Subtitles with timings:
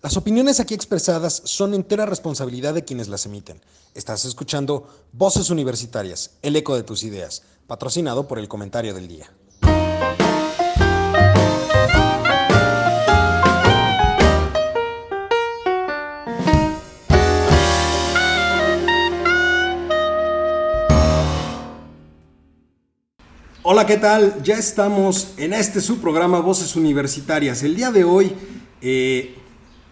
[0.00, 3.60] Las opiniones aquí expresadas son entera responsabilidad de quienes las emiten.
[3.94, 9.28] Estás escuchando Voces Universitarias, el eco de tus ideas, patrocinado por el comentario del día.
[23.64, 24.40] Hola, ¿qué tal?
[24.44, 27.64] Ya estamos en este su programa Voces Universitarias.
[27.64, 28.32] El día de hoy
[28.80, 29.34] eh,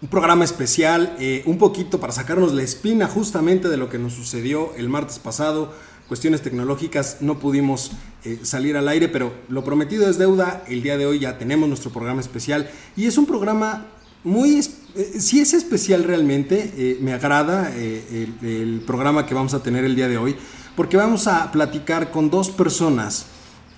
[0.01, 4.13] un programa especial, eh, un poquito para sacarnos la espina justamente de lo que nos
[4.13, 5.73] sucedió el martes pasado.
[6.07, 7.91] Cuestiones tecnológicas, no pudimos
[8.23, 10.63] eh, salir al aire, pero lo prometido es deuda.
[10.67, 13.87] El día de hoy ya tenemos nuestro programa especial y es un programa
[14.23, 14.59] muy,
[14.95, 20.07] eh, si es especial realmente, me agrada el, programa que vamos a tener el día
[20.07, 20.35] de hoy,
[20.75, 23.27] porque vamos a platicar con dos personas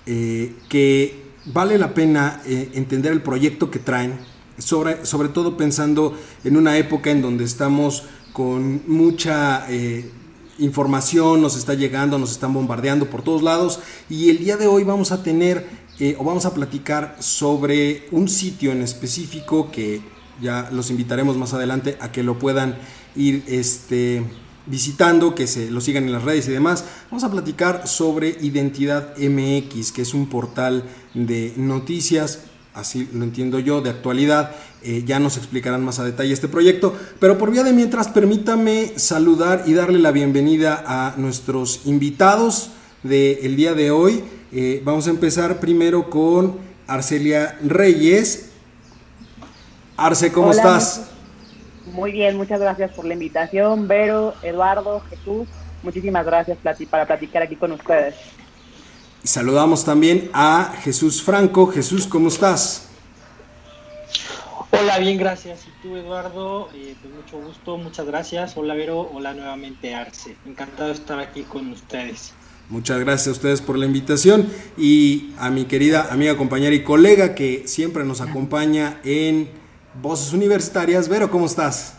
[0.04, 4.18] que vale la pena entender el proyecto que traen,
[4.60, 10.10] sobre, todo pensando en una época en donde estamos con mucha eh,
[10.58, 14.84] información, nos está llegando, nos están bombardeando por todos lados y el día de hoy
[14.84, 15.66] vamos a tener
[15.98, 20.00] eh, o vamos a platicar sobre un sitio en específico que
[20.40, 22.78] ya los invitaremos más adelante a que lo puedan
[23.16, 24.22] ir este,
[24.66, 26.84] visitando, que se lo sigan en las redes y demás.
[27.10, 33.58] Vamos a platicar sobre Identidad MX, que es un portal de noticias así lo entiendo
[33.58, 34.52] yo, de actualidad.
[34.82, 36.94] Eh, ya nos explicarán más a detalle este proyecto.
[37.18, 42.70] Pero por vía de mientras, permítame saludar y darle la bienvenida a nuestros invitados
[43.02, 44.24] del día de hoy.
[44.52, 48.50] Eh, vamos a empezar primero con Arcelia Reyes.
[49.96, 51.10] Arce, ¿cómo estás?
[51.92, 53.86] Muy bien, muchas gracias por la invitación.
[53.86, 55.48] Vero, Eduardo, Jesús,
[55.82, 58.14] muchísimas gracias para platicar aquí con ustedes.
[59.22, 61.66] Y saludamos también a Jesús Franco.
[61.66, 62.88] Jesús, ¿cómo estás?
[64.70, 65.66] Hola, bien, gracias.
[65.66, 68.56] Y tú, Eduardo, eh, pues mucho gusto, muchas gracias.
[68.56, 70.36] Hola, Vero, hola nuevamente, Arce.
[70.46, 72.32] Encantado de estar aquí con ustedes.
[72.70, 74.48] Muchas gracias a ustedes por la invitación
[74.78, 79.50] y a mi querida amiga, compañera y colega que siempre nos acompaña en
[80.00, 81.08] Voces Universitarias.
[81.08, 81.96] Vero, ¿cómo estás?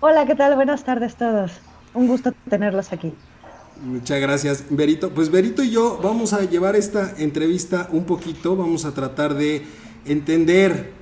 [0.00, 0.56] Hola, ¿qué tal?
[0.56, 1.52] Buenas tardes todos.
[1.94, 3.12] Un gusto tenerlos aquí.
[3.82, 5.10] Muchas gracias, Berito.
[5.10, 9.62] Pues Berito y yo vamos a llevar esta entrevista un poquito, vamos a tratar de
[10.04, 10.92] entender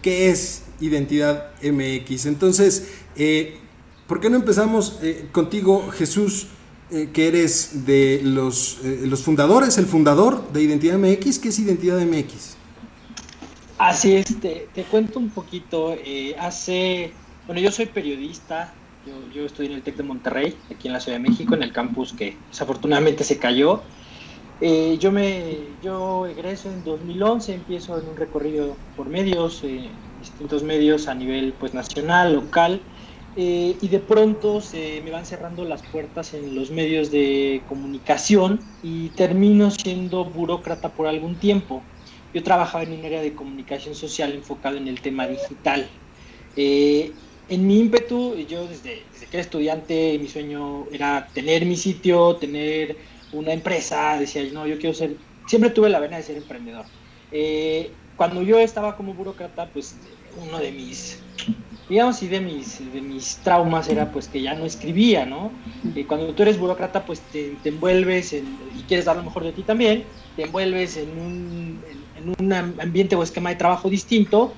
[0.00, 2.24] qué es Identidad MX.
[2.24, 3.58] Entonces, eh,
[4.06, 6.46] ¿por qué no empezamos eh, contigo, Jesús,
[6.90, 11.38] eh, que eres de los, los fundadores, el fundador de Identidad MX?
[11.38, 12.56] ¿Qué es Identidad MX?
[13.76, 15.94] Así es, te, te cuento un poquito.
[16.38, 17.12] hace,
[17.46, 18.72] bueno, yo soy periodista,
[19.04, 21.72] yo, estoy en el TEC de Monterrey, aquí en la Ciudad de México, en el
[21.72, 23.82] campus que desafortunadamente se cayó.
[24.60, 30.62] Eh, yo, me, yo egreso en 2011, empiezo en un recorrido por medios, eh, distintos
[30.62, 32.82] medios a nivel pues, nacional, local,
[33.36, 38.60] eh, y de pronto se me van cerrando las puertas en los medios de comunicación
[38.80, 41.84] y termino siendo burócrata por algún tiempo.
[42.32, 45.90] Yo trabajaba en un área de comunicación social enfocado en el tema digital
[47.48, 52.96] en mi ímpetu, yo desde, que era estudiante, mi sueño era tener mi sitio, tener
[53.32, 55.16] una empresa, decía, no, yo quiero ser,
[55.46, 56.86] siempre tuve la vena de ser emprendedor.
[57.30, 59.98] Eh, cuando yo estaba como burócrata, pues
[60.36, 61.22] uno de mis,
[61.88, 65.52] digamos, y de mis, de mis traumas era pues que ya no escribía, ¿no?
[65.94, 69.62] Y cuando tú eres burócrata, pues te, envuelves y quieres dar lo mejor de ti
[69.62, 70.04] también,
[70.36, 71.84] te envuelves en un,
[72.14, 74.54] en un ambiente o esquema de trabajo distinto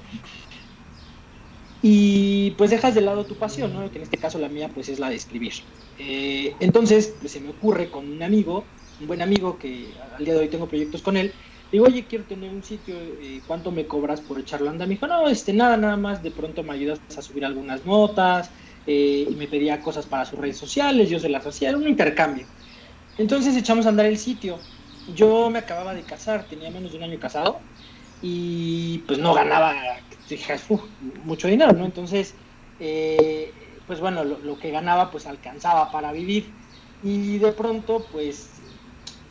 [1.80, 3.90] y pues dejas de lado tu pasión, ¿no?
[3.90, 5.52] que en este caso la mía pues es la de escribir.
[5.96, 10.34] Eh, entonces pues, se me ocurre con un amigo, un buen amigo que al día
[10.34, 11.34] de hoy tengo proyectos con él,
[11.70, 14.86] digo, oye, quiero tener un sitio, eh, ¿cuánto me cobras por echarlo anda?
[14.86, 18.50] Me dijo, no, este, nada, nada más, de pronto me ayudas a subir algunas notas
[18.86, 21.88] eh, y me pedía cosas para sus redes sociales, yo se las hacía, era un
[21.88, 22.48] intercambio.
[23.16, 24.68] Entonces echamos a andar el sitio.
[25.06, 27.66] Yo me acababa de casar, tenía menos de un año casado
[28.20, 29.74] y pues no ganaba
[30.28, 30.56] dije,
[31.00, 31.84] mucho dinero, ¿no?
[31.84, 32.36] Entonces,
[32.78, 36.58] eh, pues bueno, lo, que ganaba pues alcanzaba para vivir.
[37.00, 38.62] Y de pronto, pues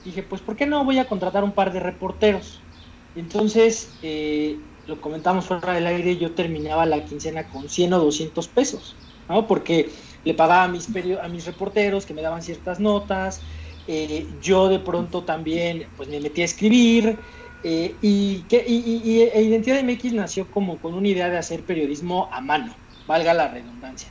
[0.04, 2.68] dije, pues ¿por qué no voy a contratar un par de reporteros?
[3.14, 8.48] Entonces, eh, lo comentamos fuera del aire, yo terminaba la quincena con 100 o 200
[8.50, 9.48] pesos, ¿no?
[9.48, 9.92] Porque
[10.24, 10.90] le pagaba a mis,
[11.22, 13.42] a mis reporteros que me daban ciertas notas,
[13.88, 17.20] eh, yo de pronto también pues me metí a escribir,
[17.68, 22.30] eh, y, que, y, e Identidad MX nació como con una idea de hacer periodismo
[22.32, 22.76] a mano,
[23.08, 24.10] valga la redundancia.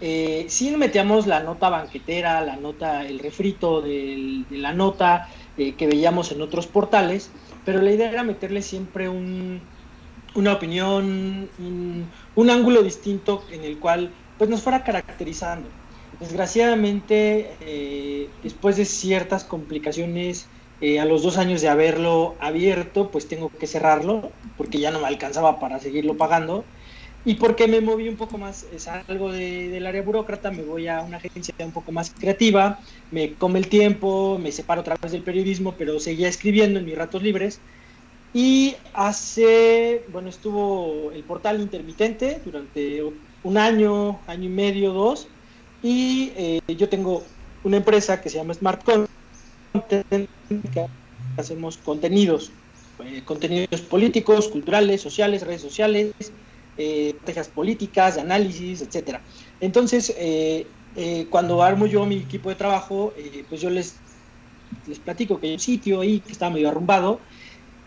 [0.00, 5.88] Eh, sí metíamos la nota banquetera, la nota, el refrito de la nota eh, que
[5.88, 7.30] veíamos en otros portales,
[7.64, 9.60] pero la idea era meterle siempre un,
[10.36, 15.68] una opinión, un, ángulo distinto en el cual pues nos fuera caracterizando.
[16.20, 20.46] Desgraciadamente, eh, después de ciertas complicaciones,
[20.84, 25.00] eh, a los dos años de haberlo abierto, pues tengo que cerrarlo, porque ya no
[25.00, 26.62] me alcanzaba para seguirlo pagando.
[27.24, 31.00] Y porque me moví un poco más, salgo de, del área burócrata, me voy a
[31.00, 35.22] una agencia un poco más creativa, me come el tiempo, me separo otra vez del
[35.22, 37.60] periodismo, pero seguía escribiendo en mis ratos libres.
[38.34, 43.02] Y hace, bueno, estuvo el portal intermitente durante
[43.42, 45.28] un año, año y medio, dos.
[45.82, 47.22] Y eh, yo tengo
[47.62, 50.28] una empresa que se llama Smart Content,
[51.36, 52.52] hacemos contenidos,
[53.04, 56.12] eh, contenidos políticos, culturales, sociales, redes sociales,
[56.76, 59.20] eh, estrategias políticas, análisis, etcétera.
[59.60, 60.66] Entonces, eh,
[60.96, 63.14] eh, cuando armo yo mi equipo de trabajo,
[63.48, 63.94] pues yo les,
[64.88, 67.20] les platico que hay un sitio ahí que está medio arrumbado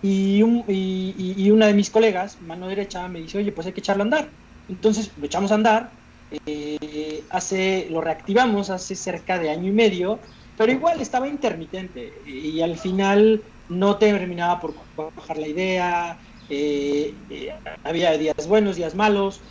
[0.01, 4.03] y, y, una de mis colegas, mano derecha, me dice, oye, pues hay que echarlo
[4.03, 4.29] a andar.
[4.69, 5.91] Entonces lo echamos a andar,
[7.29, 10.19] hace, lo reactivamos hace cerca de año y medio,
[10.57, 16.19] pero igual estaba intermitente y al final no terminaba por bajar la idea,
[16.50, 17.50] eh, eh,
[17.83, 19.44] había días buenos, días malos,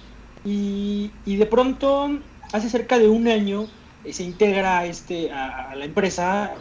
[0.43, 2.21] y, de pronto,
[2.53, 3.69] hace cerca de un año,
[4.05, 6.55] eh, se integra este, a, la empresa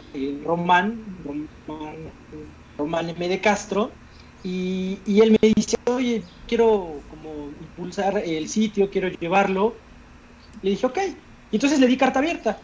[0.43, 2.11] Román, Román,
[2.77, 3.27] Román M.
[3.27, 3.93] de Castro,
[4.43, 9.77] y, él me dice, oye, quiero como impulsar el sitio, quiero llevarlo.
[10.61, 10.99] Le dije, ok.
[11.51, 12.61] Y entonces le di carta abierta.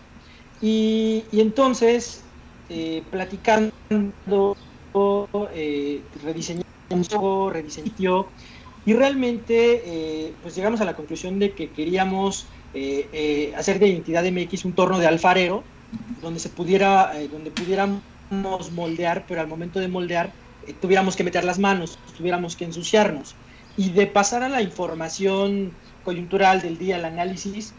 [0.62, 2.24] Y, entonces,
[3.10, 3.74] platicando,
[5.54, 6.64] eh, rediseñó,
[7.50, 8.28] rediseñó
[8.86, 13.88] y realmente eh, pues llegamos a la conclusión de que queríamos eh, eh, hacer de
[13.88, 15.64] Identidad MX un torno de alfarero
[16.22, 18.02] donde se pudiera, donde pudiéramos
[18.72, 20.32] moldear, pero al momento de moldear
[20.80, 23.36] tuviéramos que meter las manos, tuviéramos que ensuciarnos.
[23.76, 25.72] Y de pasar a la información
[26.04, 27.74] coyuntural del día, el análisis,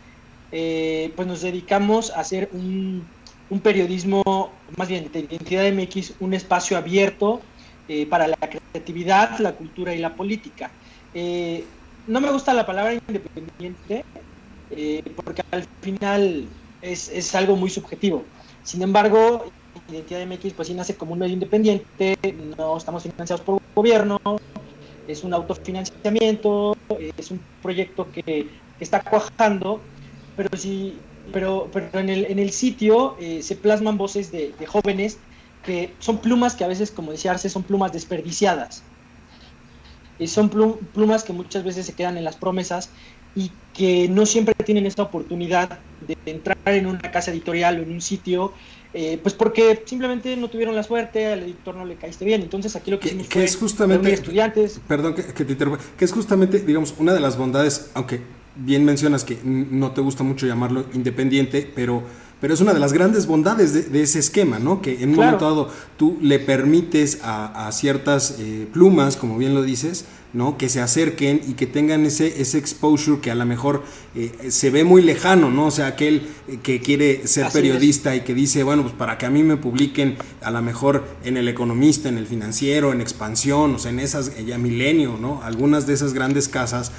[0.53, 3.07] pues nos dedicamos a hacer un,
[3.53, 7.43] un periodismo, más bien de Identidad MX, un espacio abierto
[7.87, 10.71] eh, para la creatividad, la cultura y la política.
[11.13, 11.63] Eh,
[12.07, 14.05] no me gusta la palabra independiente
[14.71, 16.47] eh, porque al final
[16.81, 18.25] es, es, algo muy subjetivo.
[18.63, 19.45] Sin embargo,
[19.91, 22.17] Identidad MX pues sí nace como un medio independiente,
[22.57, 24.19] no estamos financiados por gobierno,
[25.07, 26.75] es un autofinanciamiento,
[27.19, 28.49] es un proyecto que, que
[28.81, 29.83] está cuajando,
[30.37, 30.99] pero sí,
[31.33, 35.19] pero, pero en, el, en el sitio se plasman voces de, de jóvenes
[35.65, 38.83] que son plumas que a veces, como decía Arce, son plumas desperdiciadas.
[40.19, 42.91] Y son plumas que muchas veces se quedan en las promesas
[43.35, 47.93] y que no siempre tienen esta oportunidad de entrar en una casa editorial o en
[47.93, 48.53] un sitio,
[48.93, 52.43] eh, pues porque simplemente no tuvieron la suerte, al editor no le caíste bien.
[52.43, 54.81] Entonces aquí lo que, hicimos fue es justamente, estudiantes.
[54.87, 58.21] Perdón que, te interrumpa, que es justamente, digamos, una de las bondades, aunque
[58.57, 62.03] bien mencionas que no te gusta mucho llamarlo independiente, pero
[62.43, 64.83] pero es una de las grandes bondades de, ese esquema, ¿no?
[64.83, 69.63] Que en un momento dado tú le permites a, ciertas eh, plumas, como bien lo
[69.63, 70.59] dices, ¿no?
[70.59, 73.85] Que se acerquen y que tengan ese, ese exposure que a lo mejor
[74.17, 75.67] eh, se ve muy lejano, ¿no?
[75.67, 79.27] O sea, aquel eh, que quiere ser periodista y que dice, bueno, pues para que
[79.27, 83.77] a mí me publiquen a lo mejor en El Economista, en El Financiero, en Expansión,
[83.77, 85.43] o sea, en esas, ya Milenio, ¿no?
[85.45, 86.91] Algunas de esas grandes casas,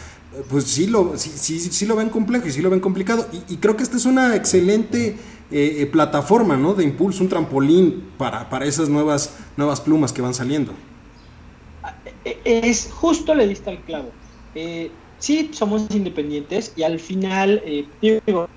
[0.50, 3.27] pues sí lo, sí, sí, sí lo ven complejo y sí lo ven complicado.
[3.50, 5.16] Y, creo que esta es una excelente
[5.52, 6.73] eh, eh, plataforma ¿no?
[6.73, 10.73] de impulso, un trampolín para, para esas nuevas, nuevas plumas que van saliendo.
[12.44, 14.11] Es justo le diste al clavo.
[14.56, 17.61] Eh, sí, somos independientes y al final,
[18.02, 18.47] digo,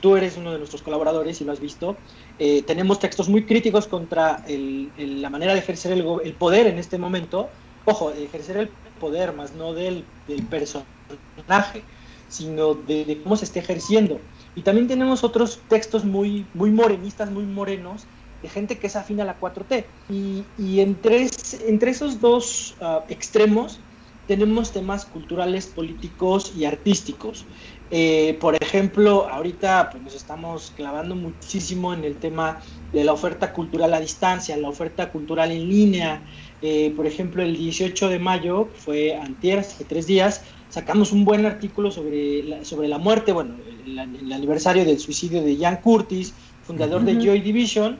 [0.00, 1.96] tú eres uno de nuestros colaboradores y lo has visto.
[2.38, 7.50] tenemos textos muy críticos contra la manera de ejercer el, el poder en este momento.
[7.86, 10.04] Ojo, ejercer el poder, más no del,
[10.48, 11.82] personaje,
[12.28, 14.20] sino de, cómo se está ejerciendo.
[14.54, 18.06] Y también tenemos otros textos muy, muy morenistas, muy morenos,
[18.42, 19.84] de gente que es afín a la 4T.
[20.10, 21.28] Y, y entre,
[21.66, 23.80] entre esos dos ah, extremos
[24.26, 27.44] tenemos temas culturales, políticos y artísticos.
[27.90, 32.60] Eh, por ejemplo, ahorita pues, nos estamos clavando muchísimo en el tema
[32.92, 36.22] de la oferta cultural a distancia, la oferta cultural en línea,
[36.62, 41.44] eh, por ejemplo, el 18 de mayo, fue antier, hace tres días, sacamos un buen
[41.44, 46.32] artículo sobre la, sobre la muerte, bueno, el, aniversario del suicidio de Jan Curtis,
[46.66, 47.98] fundador de Joy Division,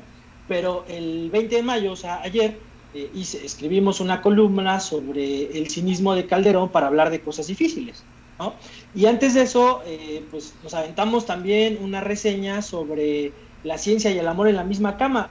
[0.49, 2.59] pero el 20 de mayo, o sea, ayer,
[2.95, 8.03] eh, escribimos una columna sobre el cinismo de Calderón para hablar de cosas difíciles.
[8.39, 8.55] ¿No?
[8.95, 14.19] Y antes de eso, eh, pues nos aventamos también una reseña sobre la ciencia y
[14.19, 15.31] el amor en la misma cama.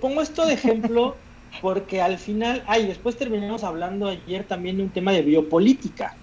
[0.00, 1.16] pongo esto de ejemplo
[1.60, 6.16] porque al final, ay, después terminamos hablando ayer también de un tema de biopolítica,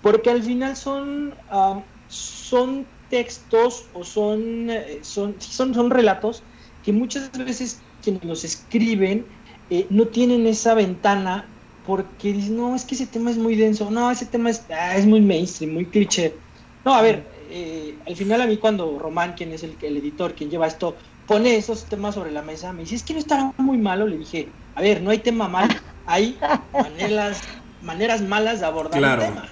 [0.00, 1.34] porque al final son,
[2.08, 6.42] son textos o son, eh, son, son, son relatos
[6.82, 9.26] que muchas veces quienes los escriben
[9.68, 11.51] eh, no tienen esa ventana
[11.86, 14.96] porque dicen, no, es que ese tema es muy denso, no, ese tema es, ah,
[14.96, 16.34] es muy mainstream, muy cliché.
[16.84, 20.34] No, a ver, eh, al final a mí cuando Román, quien es el, el editor,
[20.34, 20.96] quien lleva esto,
[21.26, 24.18] pone esos temas sobre la mesa, me dice, es que no estará muy malo, le
[24.18, 25.68] dije, a ver, no hay tema mal,
[26.06, 26.38] hay
[26.72, 27.40] maneras,
[27.82, 29.48] maneras malas de abordar el tema.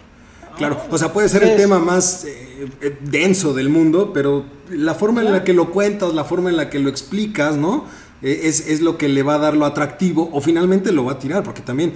[0.56, 4.94] Claro, o sea, puede ser el tema más eh, eh, denso del mundo, pero la
[4.94, 7.86] forma en la que lo cuentas, la forma en la que lo explicas, ¿no?
[8.22, 11.12] Eh, es, es, lo que le va a dar lo atractivo o finalmente lo va
[11.12, 11.94] a tirar, porque también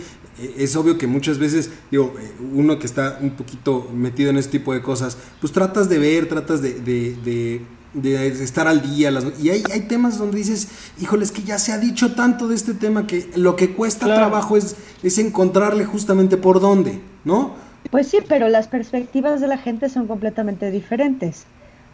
[0.56, 2.14] es obvio que muchas veces, digo,
[2.52, 6.28] uno que está un poquito metido en este tipo de cosas, pues tratas de ver,
[6.28, 7.62] tratas de, de,
[7.92, 10.68] de, estar al día, y hay, hay, temas donde dices,
[11.00, 14.06] híjole, es que ya se ha dicho tanto de este tema que lo que cuesta
[14.06, 17.54] trabajo es, es encontrarle justamente por dónde, ¿no?
[17.90, 21.44] Pues sí, pero las perspectivas de la gente son completamente diferentes.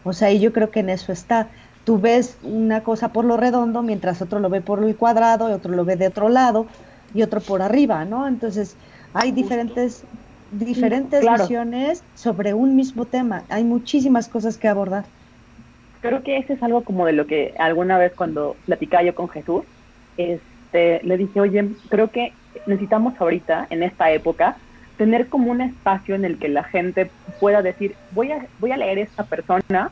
[0.04, 1.50] O sea, y yo creo que en eso está.
[1.84, 5.52] Tú ves una cosa por lo redondo, mientras otro lo ve por lo cuadrado, y
[5.52, 6.66] otro lo ve de otro lado,
[7.14, 8.28] y otro por arriba, ¿no?
[8.28, 8.76] Entonces,
[9.14, 10.04] hay diferentes,
[10.52, 13.42] diferentes visiones sobre un mismo tema.
[13.48, 15.04] Hay muchísimas cosas que abordar.
[16.00, 19.28] Creo que eso es algo como de lo que alguna vez cuando platicaba yo con
[19.28, 19.64] Jesús,
[20.16, 22.32] este, le dije, oye, creo que
[22.66, 24.56] necesitamos ahorita, en esta época,
[24.96, 28.76] tener como un espacio en el que la gente pueda decir, voy a, voy a
[28.76, 29.90] leer esta persona,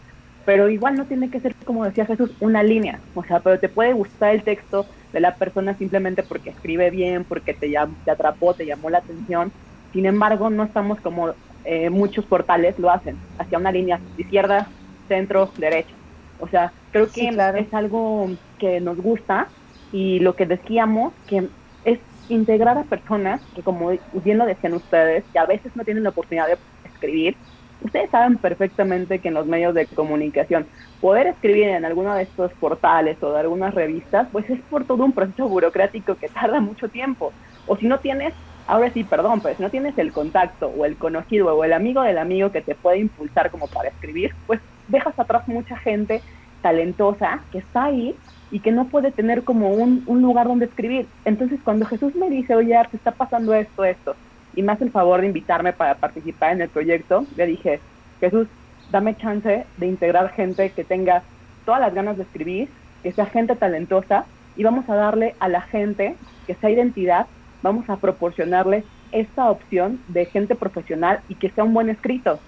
[0.49, 3.01] pero igual no tiene que ser, como decía Jesús, una línea.
[3.15, 7.25] O sea, pero te puede gustar el texto de la persona simplemente porque escribe bien,
[7.25, 9.53] porque te, te atrapó, te llamó la atención.
[9.93, 11.35] Sin embargo, no estamos como
[11.67, 14.71] eh, muchos portales lo hacen, hacia una línea izquierda,
[15.07, 15.93] centro, derecha.
[16.41, 19.51] O sea, creo que es algo que nos gusta
[19.93, 21.47] y lo que decíamos, que
[21.85, 21.99] es
[22.31, 23.91] integrar a personas que, como
[24.25, 27.37] bien lo decían ustedes, que a veces no tienen la oportunidad de escribir.
[27.81, 30.69] Ustedes saben perfectamente que en los medios de comunicación
[31.01, 35.05] poder escribir en alguno de estos portales o de algunas revistas, pues es por todo
[35.05, 37.37] un proceso burocrático que tarda mucho tiempo.
[37.65, 38.35] O si no tienes,
[38.67, 42.03] ahora sí, perdón, pero si no tienes el contacto o el conocido o el amigo
[42.03, 46.25] del amigo que te puede impulsar como para escribir, pues dejas atrás mucha gente
[46.61, 48.21] talentosa que está ahí
[48.51, 51.13] y que no puede tener como un, un lugar donde escribir.
[51.25, 54.17] Entonces cuando Jesús me dice, oye, te está pasando esto, esto,
[54.59, 57.79] y me hace el favor de invitarme para participar en el proyecto, le dije,
[58.19, 58.49] Jesús,
[58.91, 61.23] dame chance de integrar gente que tenga
[61.65, 62.69] todas las ganas de escribir,
[63.05, 64.25] que sea gente talentosa,
[64.57, 66.17] y vamos a darle a la gente
[66.49, 67.29] que sea identidad,
[67.63, 72.41] vamos a proporcionarle esta opción de gente profesional y que sea un buen escrito.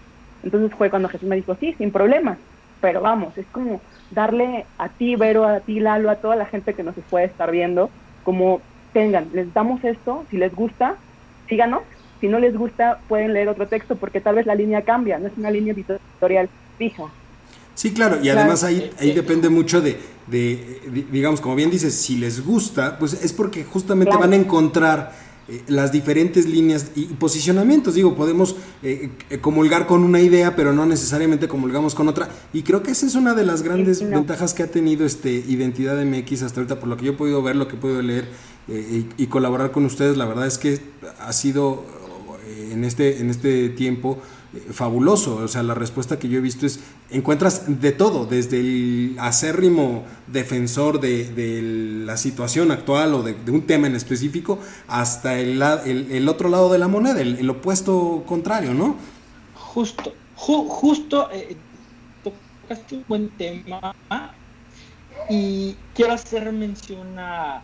[0.42, 2.38] Entonces fue cuando Jesús me dijo, sí, sin problema,
[2.80, 6.74] pero vamos, es como darle a ti, Vero, a ti, Lalo, a toda la gente
[6.74, 7.88] que nos puede estar viendo,
[8.24, 8.60] como
[8.92, 10.96] tengan, les damos esto, si les gusta,
[11.48, 11.82] síganos,
[12.20, 15.28] si no les gusta, pueden leer otro texto porque tal vez la línea cambia, no
[15.28, 16.48] es una línea editorial
[16.78, 17.04] fija.
[17.74, 19.96] Sí, claro, y además ahí, ahí depende mucho de,
[20.26, 25.12] de, digamos, como bien dices, si les gusta, pues es porque justamente van a encontrar
[25.50, 27.94] eh, las diferentes líneas y posicionamientos.
[27.94, 32.28] Digo, podemos eh, eh, comulgar con una idea, pero no necesariamente comulgamos con otra.
[32.52, 36.02] Y creo que esa es una de las grandes ventajas que ha tenido este Identidad
[36.04, 38.28] MX hasta ahorita, por lo que yo he podido ver, lo que he podido leer
[38.68, 40.16] y, colaborar con ustedes.
[40.16, 40.78] La verdad es que
[41.18, 41.84] ha sido
[42.72, 44.18] en este, en este tiempo
[44.72, 45.36] fabuloso.
[45.36, 50.04] O sea, la respuesta que yo he visto es, encuentras de todo, desde el acérrimo
[50.26, 54.58] defensor de, la situación actual o de, un tema en específico,
[54.88, 58.96] hasta el, el, otro lado de la moneda, el, opuesto contrario, ¿no?
[59.54, 61.56] Justo, justo, eh,
[62.24, 63.94] tocaste un buen tema
[65.28, 67.62] y quiero hacer mención a,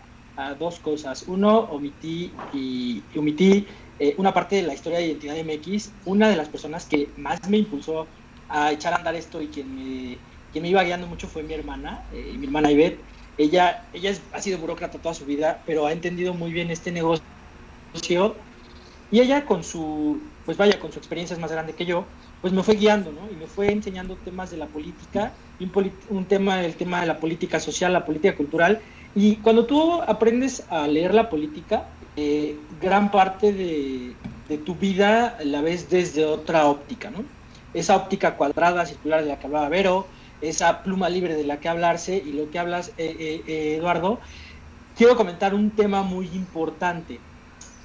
[0.58, 1.24] dos cosas.
[1.28, 3.66] Uno, omití y omití
[3.98, 7.38] eh, una parte de la historia de Identidad MX, una de las personas que más
[7.48, 8.12] me impulsó
[8.48, 11.54] a echar a andar esto y quien me, quien me iba guiando mucho fue mi
[11.54, 13.06] hermana, eh, mi hermana Ivette.
[13.36, 17.24] Ella, ella ha sido burócrata toda su vida, pero ha entendido muy bien este negocio.
[19.10, 22.52] Y ella con su, pues vaya, con su experiencia es más grande que yo, pues
[22.52, 23.30] me fue guiando, ¿no?
[23.30, 25.72] Y me fue enseñando temas de la política, un,
[26.08, 28.82] un tema, el tema de la política social, la política cultural.
[29.14, 34.14] Y cuando tú aprendes a leer la política, eh, gran parte de,
[34.64, 37.24] tu vida la ves desde otra óptica, ¿no?
[37.74, 40.06] Esa óptica cuadrada, circular de la que hablaba Vero,
[40.40, 44.18] esa pluma libre de la que hablarse y lo que hablas, eh, eh, Eduardo,
[44.96, 47.20] quiero comentar un tema muy importante.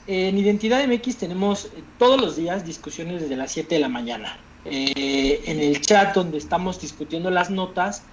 [0.07, 4.37] En Identidad MX tenemos todos los días discusiones desde las 7 de la mañana.
[4.63, 8.03] en el chat donde estamos discutiendo las notas,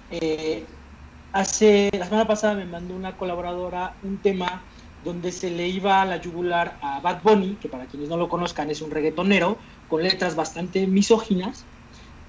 [1.32, 4.62] hace la semana pasada me mandó una colaboradora un tema
[5.08, 8.28] donde se le iba a la yugular a Bad Bunny, que para quienes no lo
[8.28, 9.56] conozcan es un reggaetonero,
[9.88, 11.64] con letras bastante misóginas,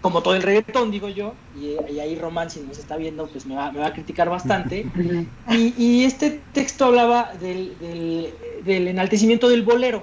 [0.02, 3.56] como todo el reggaetón, digo yo, y, ahí Román, si nos está viendo, pues me
[3.56, 4.86] va, a criticar bastante.
[5.78, 8.32] Y, este texto hablaba del,
[8.66, 10.02] enaltecimiento del bolero.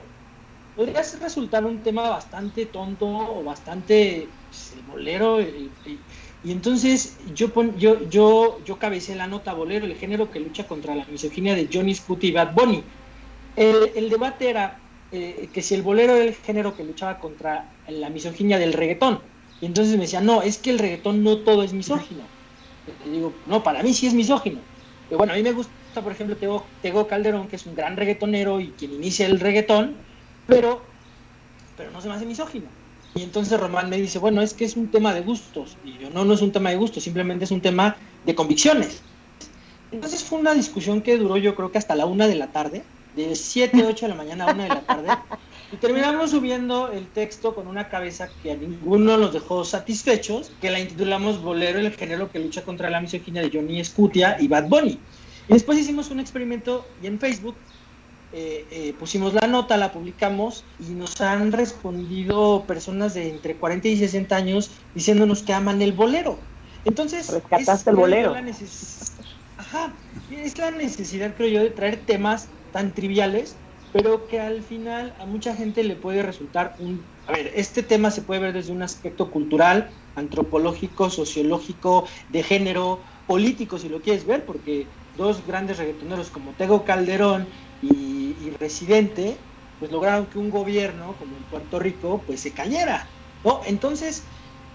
[0.77, 5.39] Podría resultar un tema bastante tonto o bastante pues, el bolero.
[6.47, 10.95] Y entonces yo, yo, yo, yo cabecé la nota bolero, el género que lucha contra
[10.95, 12.85] la misoginia de Johnny Scooty y Bad Bunny.
[13.57, 14.79] El, debate era
[15.11, 19.19] eh, que si el bolero era el género que luchaba contra la misoginia del reggaetón
[19.61, 22.23] y entonces me decía, no, es que el reggaetón no todo es misógino.
[23.05, 24.61] Y digo, no, para mí sí es misógino.
[25.11, 27.97] Y bueno, a mí me gusta, por ejemplo, Tego, Tego Calderón, que es un gran
[27.97, 29.97] reggaetonero y quien inicia el reggaetón,
[30.47, 30.81] pero,
[31.77, 32.69] pero no se me hace misógino.
[33.17, 35.79] Y entonces Román me dice, bueno, es que es un tema de gustos.
[35.85, 37.97] Y yo, no, no es un tema de gustos, simplemente es un tema
[38.27, 39.01] de convicciones.
[39.91, 42.85] Entonces fue una discusión que duró yo creo que hasta la una de la tarde,
[43.17, 45.09] de 7, 8 de la mañana a una de la tarde.
[45.73, 50.71] Y terminamos subiendo el texto con una cabeza que a ninguno nos dejó satisfechos, que
[50.71, 54.69] la intitulamos Bolero, el género que lucha contra la misoginia de Johnny Scutia y Bad
[54.69, 55.01] Bunny.
[55.49, 57.57] Y después hicimos un experimento y en Facebook
[58.33, 63.89] eh, eh, pusimos la nota, la publicamos y nos han respondido personas de entre 40
[63.89, 66.39] y 60 años diciéndonos que aman el bolero.
[66.85, 68.35] Entonces, rescataste el bolero.
[69.59, 69.95] Ajá,
[70.31, 73.57] es la necesidad, creo yo, de traer temas tan triviales
[73.97, 77.03] pero que al final a mucha gente le puede resultar un...
[77.27, 83.03] A ver, este tema se puede ver desde un aspecto cultural, antropológico, sociológico, de género,
[83.27, 87.49] político, si lo quieres ver, porque dos grandes reggaetoneros como Tego Calderón
[87.81, 89.37] y, Residente,
[89.79, 93.07] pues lograron que un gobierno como en Puerto Rico, pues se cayera,
[93.45, 93.61] ¿no?
[93.67, 94.25] Entonces,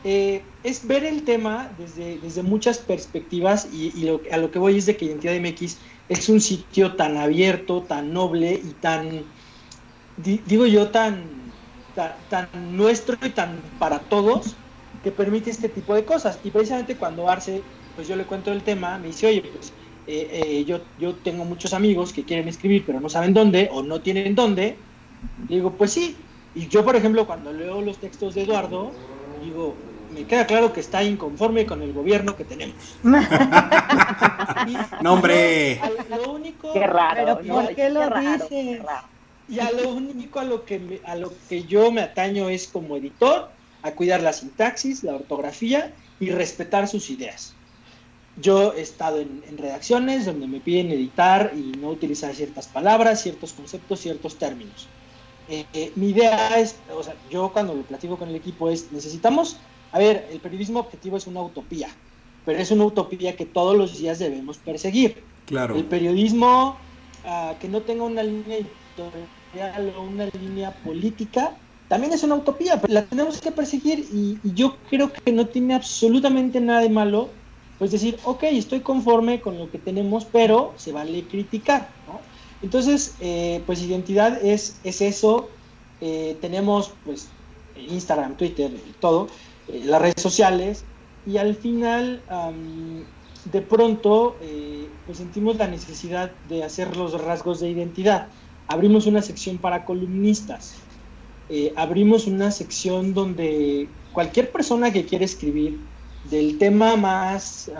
[0.03, 4.59] eh, es ver el tema desde, desde muchas perspectivas y, y lo, a lo que
[4.59, 9.25] voy es de que Identidad MX es un sitio tan abierto, tan noble y tan,
[10.15, 11.53] digo yo, tan,
[11.93, 14.57] tan, nuestro y tan para todos,
[15.01, 16.39] que permite este tipo de cosas.
[16.43, 17.63] Y precisamente cuando Arce,
[17.95, 19.80] pues yo le cuento el tema, me dice, oye, pues
[20.11, 23.81] eh, eh, yo, yo tengo muchos amigos que quieren escribir, pero no saben dónde o
[23.81, 24.75] no tienen dónde.
[25.47, 26.17] digo, pues sí.
[26.53, 28.91] Y yo, por ejemplo, cuando leo los textos de Eduardo,
[29.41, 29.73] digo,
[30.13, 32.75] me queda claro que está inconforme con el gobierno que tenemos.
[35.01, 35.79] no, hombre.
[36.09, 37.39] lo único, qué raro.
[37.47, 38.81] ¿por qué lo dice?
[39.47, 42.97] Y a lo único a lo que a lo que yo me ataño es como
[42.97, 43.49] editor
[43.81, 47.55] a cuidar la sintaxis, la ortografía y respetar sus ideas.
[48.37, 53.53] Yo he estado en, redacciones donde me piden editar y no utilizar ciertas palabras, ciertos
[53.53, 54.87] conceptos, ciertos términos.
[55.49, 58.91] Eh, eh, mi idea es, o sea, yo cuando lo platico con el equipo es,
[58.91, 59.57] necesitamos
[59.91, 61.89] a ver, el periodismo objetivo es una utopía,
[62.45, 65.23] pero es una utopía que todos los días debemos perseguir.
[65.45, 65.75] Claro.
[65.75, 66.77] El periodismo
[67.25, 71.57] ah, que no tenga una línea editorial o una línea política
[71.89, 75.73] también es una utopía, pero la tenemos que perseguir y, yo creo que no tiene
[75.73, 77.29] absolutamente nada de malo
[77.81, 81.89] pues decir, ok, estoy conforme con lo que tenemos, pero se vale criticar.
[82.61, 85.49] Entonces, eh, pues identidad es, es eso,
[85.99, 87.29] eh, tenemos pues
[87.89, 89.29] Instagram, Twitter, todo,
[89.67, 90.83] eh, las redes sociales
[91.25, 92.21] y al final
[93.51, 94.35] de pronto
[95.07, 98.27] pues sentimos la necesidad de hacer los rasgos de identidad.
[98.67, 100.75] Abrimos una sección para columnistas,
[101.75, 105.79] abrimos una sección donde cualquier persona que quiera escribir
[106.29, 107.71] del tema más,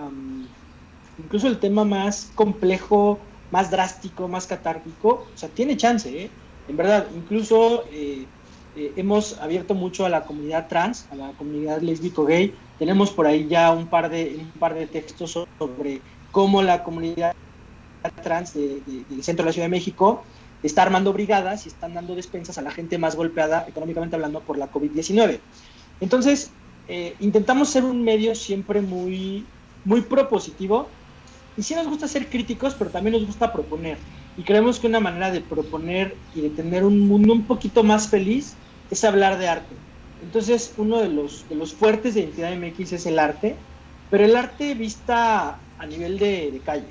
[1.17, 3.19] incluso el tema más complejo,
[3.51, 6.30] más drástico, más catártico, o sea, tiene chance,
[6.67, 8.25] en verdad, incluso eh,
[8.75, 12.54] hemos abierto mucho a la comunidad trans, a la comunidad lésbico gay.
[12.80, 16.01] Tenemos por ahí ya un par de, un par de textos sobre
[16.32, 17.34] cómo la comunidad
[18.23, 20.23] trans del centro de la Ciudad de México
[20.63, 24.58] está armando brigadas y están dando despensas a la gente más golpeada económicamente hablando por
[24.58, 25.39] la COVID-19.
[25.99, 26.51] Entonces,
[26.88, 29.46] eh, intentamos ser un medio siempre muy,
[29.86, 30.88] muy propositivo
[31.58, 33.98] y sí nos gusta ser críticos, pero también nos gusta proponer.
[34.38, 38.08] Y creemos que una manera de proponer y de tener un mundo un poquito más
[38.08, 38.54] feliz
[38.89, 39.76] es hablar de arte.
[40.24, 43.56] Entonces, uno de los, de los fuertes de Identidad MX es el arte,
[44.10, 46.88] pero el arte vista a nivel de, calle.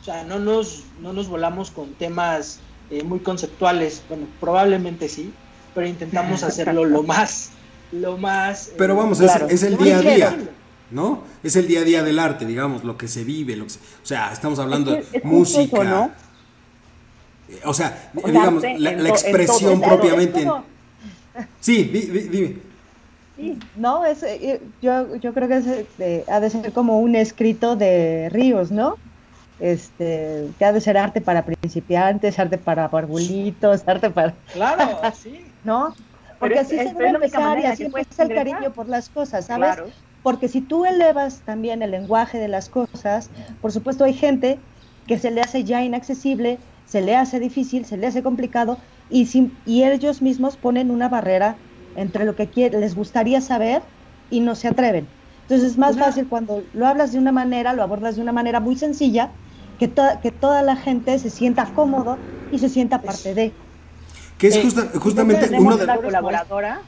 [0.00, 4.02] O sea, no nos, no nos volamos con temas eh, muy conceptuales.
[4.08, 5.32] Bueno, probablemente sí,
[5.74, 7.50] pero intentamos hacerlo lo más,
[7.92, 8.72] lo más.
[8.76, 10.36] pero eh, vamos, es, el día a día.
[10.90, 11.24] ¿No?
[11.42, 13.68] Es el día a día del arte, digamos, lo que se vive, lo o
[14.04, 16.12] sea, estamos hablando de música, ¿no?
[17.64, 20.48] O sea, digamos, la, expresión propiamente.
[21.60, 22.56] Sí, dime.
[23.36, 25.66] Sí, no, es, eh, yo, yo creo que es,
[25.98, 28.96] eh, ha de ser como un escrito de Ríos, ¿no?
[29.60, 34.34] este, que ha de ser arte para principiantes, arte para barbulitos, arte para...
[34.52, 35.44] Claro, sí.
[35.64, 35.94] ¿No?
[36.38, 39.80] Porque así se debe empezar y así empieza el cariño por las cosas, ¿sabes?
[40.22, 44.66] Porque si tú elevas también el lenguaje de las cosas, por supuesto hay gente
[45.06, 49.28] que se le hace ya inaccesible, se le hace difícil, se le hace complicado y,
[49.64, 53.88] y ellos mismos ponen una barrera entre lo que les gustaría saber
[54.28, 55.14] y no se atreven.
[55.40, 58.60] Entonces es más fácil cuando lo hablas de una manera, lo abordas de una manera
[58.60, 59.36] muy sencilla,
[59.78, 63.58] que, que toda la gente se sienta cómodo y se sienta parte de.
[64.38, 66.80] Que es justamente una de una colaboradora.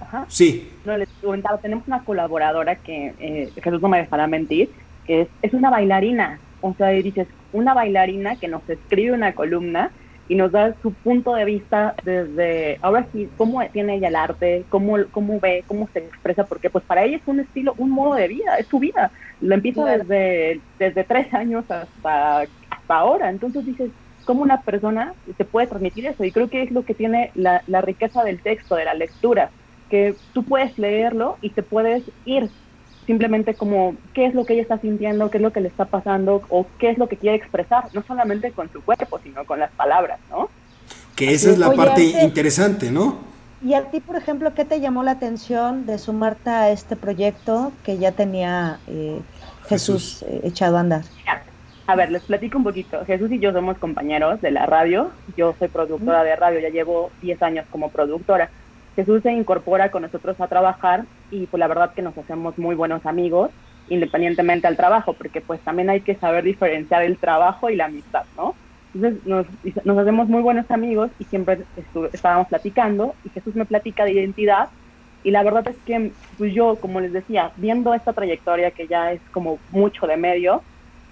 [0.00, 0.26] Ajá.
[0.28, 0.70] Sí.
[0.84, 4.70] No, les comentaba, tenemos una colaboradora que eh, Jesús no me dejará mentir,
[5.06, 6.38] que es, es una bailarina.
[6.60, 9.90] O sea, dices, una bailarina que nos escribe una columna
[10.28, 14.64] y nos da su punto de vista desde, ahora sí, cómo tiene ella el arte,
[14.68, 18.14] cómo, cómo ve, cómo se expresa, porque pues para ella es un estilo, un modo
[18.14, 19.10] de vida, es su vida.
[19.40, 23.30] Lo empieza desde, desde tres años hasta, hasta ahora.
[23.30, 23.90] Entonces dices,
[24.26, 26.24] ¿cómo una persona se puede transmitir eso?
[26.24, 29.50] Y creo que es lo que tiene la, la riqueza del texto, de la lectura,
[29.88, 32.50] que tú puedes leerlo y te puedes ir
[33.06, 35.84] simplemente como qué es lo que ella está sintiendo, qué es lo que le está
[35.86, 39.60] pasando o qué es lo que quiere expresar, no solamente con su cuerpo, sino con
[39.60, 40.50] las palabras, ¿no?
[41.14, 43.18] Que esa es la parte interesante, ¿no?
[43.62, 47.72] Y a ti, por ejemplo, ¿qué te llamó la atención de sumarte a este proyecto
[47.84, 49.20] que ya tenía eh,
[49.68, 51.04] Jesús, eh, echado a andar?
[51.86, 53.04] A ver, les platico un poquito.
[53.04, 55.10] Jesús y yo somos compañeros de la radio.
[55.36, 58.50] Yo soy productora de radio, ya llevo 10 años como productora.
[58.96, 62.74] Jesús se incorpora con nosotros a trabajar y pues la verdad que nos hacemos muy
[62.74, 63.50] buenos amigos
[63.88, 68.24] independientemente al trabajo, porque pues también hay que saber diferenciar el trabajo y la amistad,
[68.36, 68.56] ¿no?
[68.92, 69.46] Entonces nos,
[69.84, 71.60] nos hacemos muy buenos amigos y siempre
[72.12, 74.70] estábamos platicando y Jesús me platica de identidad
[75.22, 79.12] y la verdad es que pues yo, como les decía, viendo esta trayectoria que ya
[79.12, 80.62] es como mucho de medio,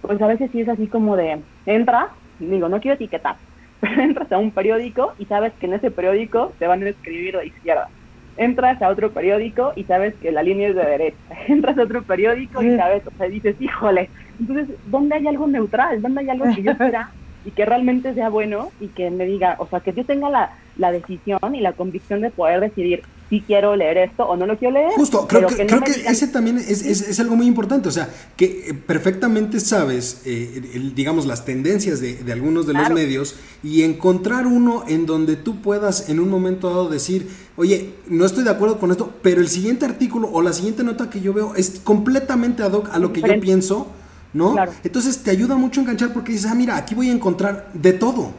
[0.07, 3.37] pues a veces sí es así como de, entra, digo, no quiero etiquetar,
[3.81, 7.37] pero entras a un periódico y sabes que en ese periódico te van a escribir
[7.37, 7.89] de izquierda.
[8.37, 11.23] Entras a otro periódico y sabes que la línea es de derecha.
[11.49, 14.11] Entras a otro periódico y sabes, o sea, dices, híjole.
[14.39, 16.03] Entonces, ¿dónde hay algo neutral?
[16.03, 17.15] ¿Dónde hay algo que yo quiera
[17.45, 20.57] y que realmente sea bueno y que me diga, o sea, que yo tenga la,
[20.77, 24.59] la decisión y la convicción de poder decidir, si quiero leer esto o no lo
[24.59, 24.93] quiero leer.
[24.93, 28.67] Justo, creo que, creo que ese también es, es, algo muy importante, o sea, que
[28.69, 34.47] eh, perfectamente sabes, eh, digamos, las tendencias de, de algunos de los medios y encontrar
[34.47, 38.79] uno en donde tú puedas en un momento dado decir, oye, no estoy de acuerdo
[38.79, 42.63] con esto, pero el siguiente artículo o la siguiente nota que yo veo es completamente
[42.63, 43.89] ad hoc a lo que yo pienso,
[44.35, 44.55] ¿no?
[44.83, 47.95] Entonces te ayuda mucho a enganchar porque dices, ah, mira, aquí voy a encontrar de
[47.95, 48.33] todo.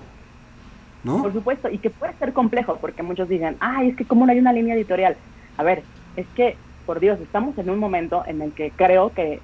[1.03, 4.31] Por supuesto, y que puede ser complejo, porque muchos dicen, ay, es que como no
[4.31, 5.15] hay una línea editorial.
[5.55, 5.84] A ver,
[6.15, 9.39] es que, por Dios, estamos en un momento en el que creo que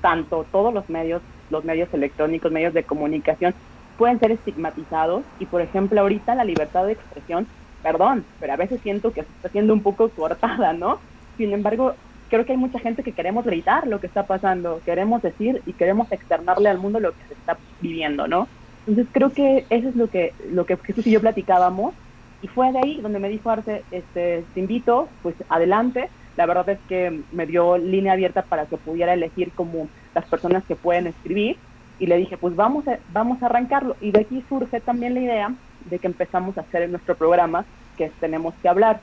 [0.00, 3.54] tanto todos los medios, los medios electrónicos, medios de comunicación,
[3.96, 7.46] pueden ser estigmatizados y, por ejemplo, ahorita la libertad de expresión,
[7.82, 10.98] perdón, pero a veces siento que se está siendo un poco cortada, ¿no?
[11.36, 11.94] Sin embargo,
[12.28, 15.72] creo que hay mucha gente que queremos gritar lo que está pasando, queremos decir y
[15.72, 18.48] queremos externarle al mundo lo que se está viviendo, ¿no?
[18.86, 21.94] Entonces creo que eso es lo que, lo que Jesús y yo platicábamos
[22.42, 26.08] y fue de ahí donde me dijo Arce, este, te invito, pues adelante.
[26.36, 30.64] La verdad es que me dio línea abierta para que pudiera elegir como las personas
[30.64, 31.56] que pueden escribir
[31.98, 33.96] y le dije, pues vamos a, vamos a arrancarlo.
[34.00, 35.54] Y de aquí surge también la idea
[35.90, 37.64] de que empezamos a hacer en nuestro programa,
[37.96, 39.00] que Tenemos que hablar.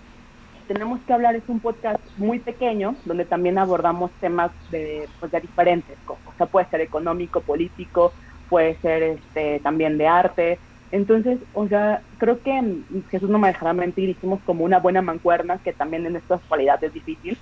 [0.68, 5.42] Tenemos que hablar es un podcast muy pequeño, donde también abordamos temas de, pues, de
[5.42, 8.14] diferentes, o sea, puede ser económico, político,
[8.50, 10.60] puede ser este, también de arte.
[10.92, 15.60] Entonces, o sea, creo que Jesús no me dejará mentir, hicimos como una buena mancuerna,
[15.60, 17.38] que también en estas cualidades es difícil,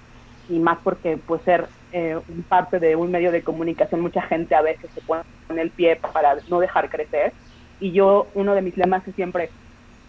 [0.50, 4.62] y más porque pues ser eh, parte de un medio de comunicación, mucha gente a
[4.62, 7.34] veces se pone en el pie para no dejar crecer,
[7.80, 9.50] y yo, uno de mis lemas es siempre,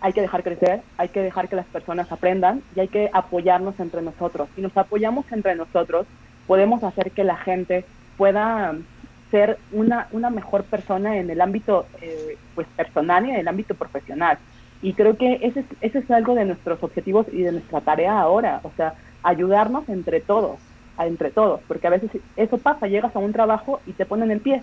[0.05, 3.81] hay que dejar crecer, hay que dejar que las personas aprendan y hay que apoyarnos
[3.81, 4.51] entre nosotros.
[4.55, 6.07] Si nos apoyamos entre nosotros,
[6.47, 7.87] podemos hacer que la gente
[8.19, 8.75] pueda
[9.31, 13.75] ser una, una mejor persona en el ámbito eh, pues personal y en el ámbito
[13.77, 14.37] profesional.
[14.83, 18.21] Y creo que ese es, ese es algo de nuestros objetivos y de nuestra tarea
[18.21, 20.59] ahora, o sea, ayudarnos entre todos,
[20.99, 24.40] entre todos, porque a veces eso pasa, llegas a un trabajo y te ponen el
[24.40, 24.62] pie.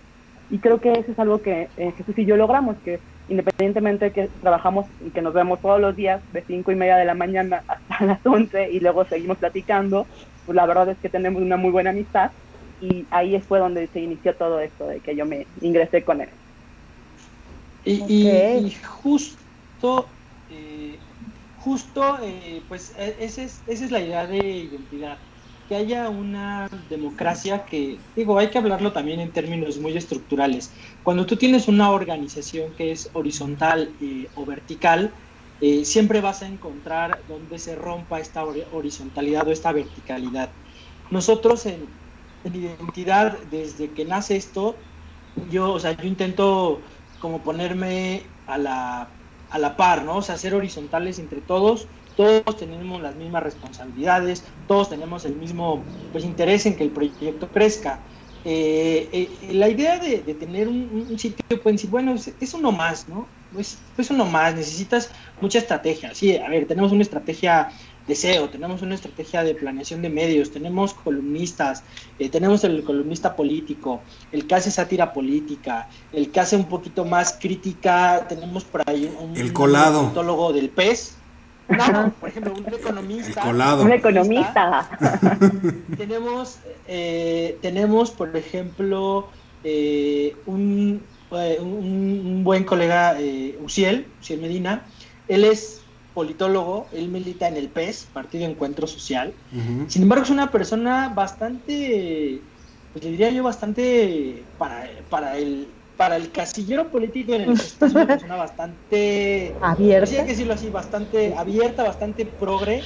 [0.52, 3.00] Y creo que eso es algo que eh, Jesús y yo logramos, que
[3.32, 6.98] independientemente de que trabajamos y que nos vemos todos los días de cinco y media
[6.98, 10.06] de la mañana hasta las 11 y luego seguimos platicando,
[10.46, 12.32] pues la verdad es que tenemos una muy buena amistad
[12.82, 16.30] y ahí fue donde se inició todo esto de que yo me ingresé con él.
[17.86, 20.08] Y, justo,
[20.50, 20.98] eh,
[21.64, 25.18] justo, eh, pues e, esa es, esa es la idea de identidad.
[25.72, 30.74] Que haya una democracia que, digo, hay que hablarlo también en términos muy estructurales.
[31.02, 35.14] Cuando tú tienes una organización que es horizontal eh, o vertical,
[35.62, 40.52] eh, siempre vas a encontrar donde se rompa esta horizontalidad o esta verticalidad.
[41.10, 41.88] Nosotros en,
[42.44, 44.76] en identidad, desde que nace esto,
[45.50, 46.82] yo, o sea, yo intento
[47.18, 49.16] como ponerme a la,
[49.48, 50.18] a la par, ¿no?
[50.18, 51.88] O sea, ser horizontales entre todos,
[52.22, 55.82] todos tenemos las mismas responsabilidades, todos tenemos el mismo
[56.12, 58.00] pues, interés en que el proyecto crezca.
[58.46, 63.26] Eh, eh, la idea de, tener un, sitio, pueden decir, bueno, es, uno más, ¿no?
[63.58, 65.10] Es, es uno más, necesitas
[65.42, 66.14] mucha estrategia.
[66.14, 67.70] Sí, a ver, tenemos una estrategia
[68.08, 71.84] deseo, tenemos una estrategia de planeación de medios, tenemos columnistas,
[72.20, 77.04] eh, tenemos el columnista político, el que hace sátira política, el que hace un poquito
[77.04, 80.54] más crítica, tenemos por ahí un, el colado.
[80.54, 81.16] del pez.
[81.72, 83.44] No, por ejemplo, un economista.
[83.86, 84.90] Un economista.
[85.98, 89.30] tenemos, eh, tenemos, por ejemplo,
[89.64, 93.16] eh, un, un, buen colega,
[93.64, 94.84] Uciel, Uciel Medina.
[95.28, 95.82] Él es
[96.14, 99.34] politólogo, él milita en el PES, Partido Encuentro Social.
[99.88, 102.42] Sin embargo, es una persona bastante,
[102.92, 107.64] pues le diría yo, bastante para, para el para el casillero político en el que
[107.64, 112.84] es una persona bastante abierta, hay que decirlo así, bastante abierta, bastante progre.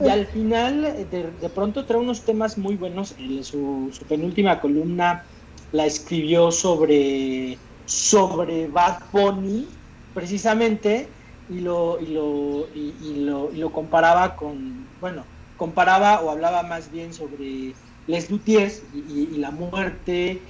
[0.00, 3.14] Y al final, de, pronto trae unos temas muy buenos.
[3.18, 5.24] En su, su penúltima columna
[5.72, 9.68] la escribió sobre, sobre Bad Bunny,
[10.12, 11.08] precisamente,
[11.48, 15.24] y lo, y lo, y, lo, y lo comparaba con, bueno,
[15.56, 17.74] comparaba o hablaba más bien sobre
[18.06, 20.40] Les Luthiers y, la muerte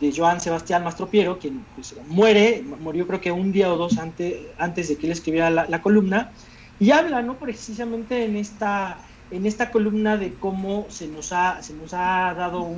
[0.00, 4.34] de Joan Sebastián Mastropiero, quien pues, muere, murió creo que un día o dos antes,
[4.58, 6.32] antes de que él escribiera la, columna,
[6.78, 7.38] y habla, ¿no?
[7.38, 8.98] Precisamente en esta,
[9.30, 12.68] en esta columna de cómo se nos ha, se nos ha dado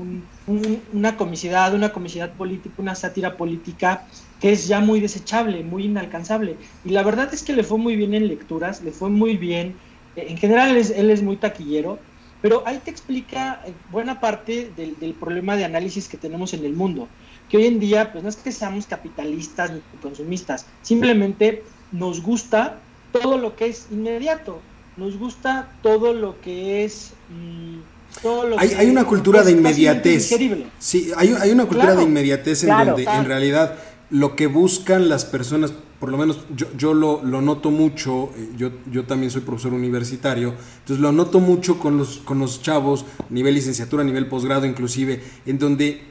[0.46, 4.06] una comicidad, una comicidad política, una sátira política
[4.38, 6.58] que es ya muy desechable, muy inalcanzable.
[6.84, 9.76] Y la verdad es que le fue muy bien en lecturas, le fue muy bien.
[10.14, 11.98] En general él es muy taquillero,
[12.42, 16.64] pero ahí te explica eh, buena parte del, del, problema de análisis que tenemos en
[16.64, 17.08] el mundo.
[17.48, 22.78] Que hoy en día, pues no es que seamos capitalistas ni consumistas, simplemente nos gusta
[23.12, 24.60] todo lo que es inmediato,
[24.96, 27.12] nos gusta todo lo que es...
[27.28, 27.78] Mm,
[28.22, 30.34] todo lo hay, que hay, una cultura de inmediatez.
[30.78, 33.76] Sí, hay, hay, una cultura de inmediatez en donde en realidad
[34.10, 38.50] lo que buscan las personas, por lo menos yo, yo lo, lo, noto mucho, eh,
[38.56, 43.06] yo, yo también soy profesor universitario, entonces lo noto mucho con los, con los chavos,
[43.30, 46.02] nivel licenciatura, nivel posgrado inclusive, en donde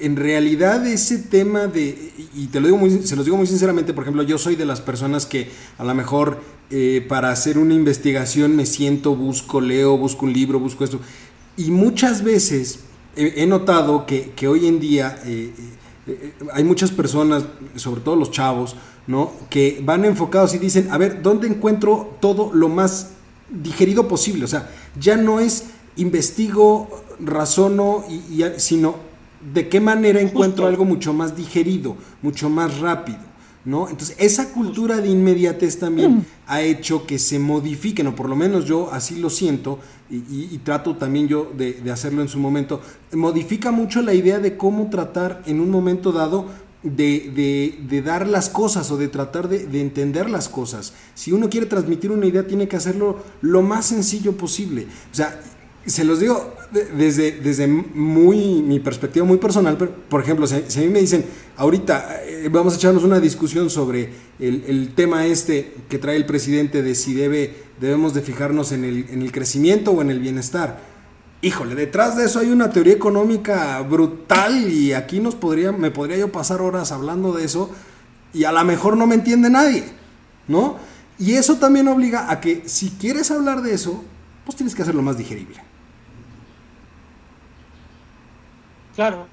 [0.00, 3.92] en realidad ese tema de, y te lo digo muy, se los digo muy sinceramente,
[3.92, 7.74] por ejemplo, yo soy de las personas que a lo mejor eh, para hacer una
[7.74, 11.00] investigación me siento, busco, leo, busco un libro, busco esto,
[11.56, 12.80] y muchas veces
[13.16, 15.20] he, notado que, que, hoy en día...
[15.24, 15.52] Eh,
[16.52, 17.44] hay muchas personas,
[17.76, 18.76] sobre todo los chavos,
[19.08, 19.32] ¿no?
[19.50, 23.08] Que van enfocados y dicen, a ver, ¿dónde encuentro todo lo más
[23.50, 24.44] digerido posible?
[24.44, 25.64] O sea, ya no es
[25.96, 28.96] investigo, razono, y, sino
[29.52, 33.18] de qué manera encuentro algo mucho más digerido, mucho más rápido.
[33.64, 33.88] ¿no?
[33.88, 36.24] Entonces, esa cultura de inmediatez también mm.
[36.46, 39.78] ha hecho que se modifiquen, o por lo menos yo así lo siento,
[40.10, 42.80] y, trato también yo de, hacerlo en su momento,
[43.12, 46.46] modifica mucho la idea de cómo tratar en un momento dado
[46.82, 50.92] de, dar las cosas o de tratar de, de, entender las cosas.
[51.14, 54.86] Si uno quiere transmitir una idea, tiene que hacerlo lo más sencillo posible.
[55.12, 55.40] O sea,
[55.88, 56.54] se los digo
[56.96, 61.24] desde, desde muy, mi perspectiva muy personal, pero, por ejemplo, si, a mí me dicen,
[61.56, 66.82] ahorita eh, vamos a echarnos una discusión sobre el, tema este que trae el presidente
[66.82, 70.97] de si debe, debemos de fijarnos en el, en el crecimiento o en el bienestar.
[71.40, 76.16] Híjole, detrás de eso hay una teoría económica brutal y aquí nos podría, me podría
[76.16, 77.70] yo pasar horas hablando de eso
[78.32, 79.84] y a lo mejor no me entiende nadie,
[80.48, 80.76] ¿no?
[81.18, 84.02] Y eso también obliga a que si quieres hablar de eso,
[84.44, 85.56] pues tienes que hacerlo más digerible.
[88.96, 89.26] Claro.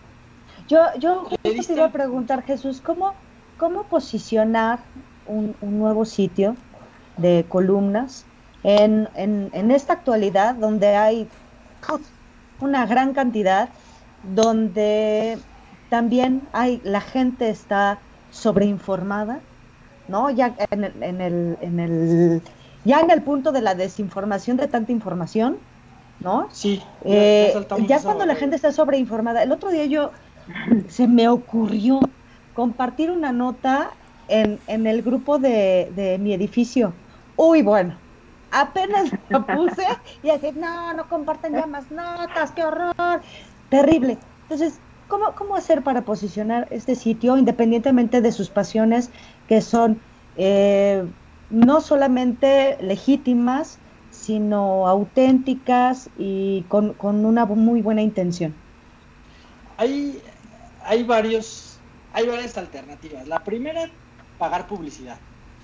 [0.67, 3.13] Yo, yo te iba a preguntar, Jesús, ¿cómo,
[3.57, 4.79] cómo posicionar
[5.27, 6.55] un, nuevo sitio
[7.17, 8.25] de columnas
[8.63, 11.27] en, en, esta actualidad donde hay
[12.59, 13.69] una gran cantidad,
[14.35, 15.37] donde
[15.89, 17.99] también hay la gente está
[18.31, 19.39] sobreinformada,
[20.07, 20.29] ¿no?
[20.29, 22.41] Ya en el, en el, en el,
[22.83, 25.57] ya en el punto de la desinformación de tanta información,
[26.19, 26.47] ¿no?
[26.51, 26.81] Sí.
[27.03, 27.53] ya, eh,
[28.03, 30.11] cuando la gente está sobreinformada, el otro día yo
[30.87, 31.99] se me ocurrió
[32.53, 33.91] compartir una nota
[34.27, 36.93] en, en el grupo de, mi edificio.
[37.35, 37.95] Uy, bueno,
[38.55, 39.85] apenas lo puse
[40.23, 43.21] y así, no, no comparten ya más notas, qué horror,
[43.69, 44.17] terrible.
[44.43, 49.09] Entonces, ¿cómo, cómo hacer para posicionar este sitio independientemente de sus pasiones
[49.47, 49.99] que son
[50.37, 51.05] eh,
[51.49, 53.77] no solamente legítimas,
[54.09, 58.55] sino auténticas y con, con una muy buena intención?
[59.77, 60.21] Hay,
[60.85, 61.79] hay, varios,
[62.13, 63.27] hay varias alternativas.
[63.27, 63.89] La primera,
[64.39, 65.17] pagar publicidad,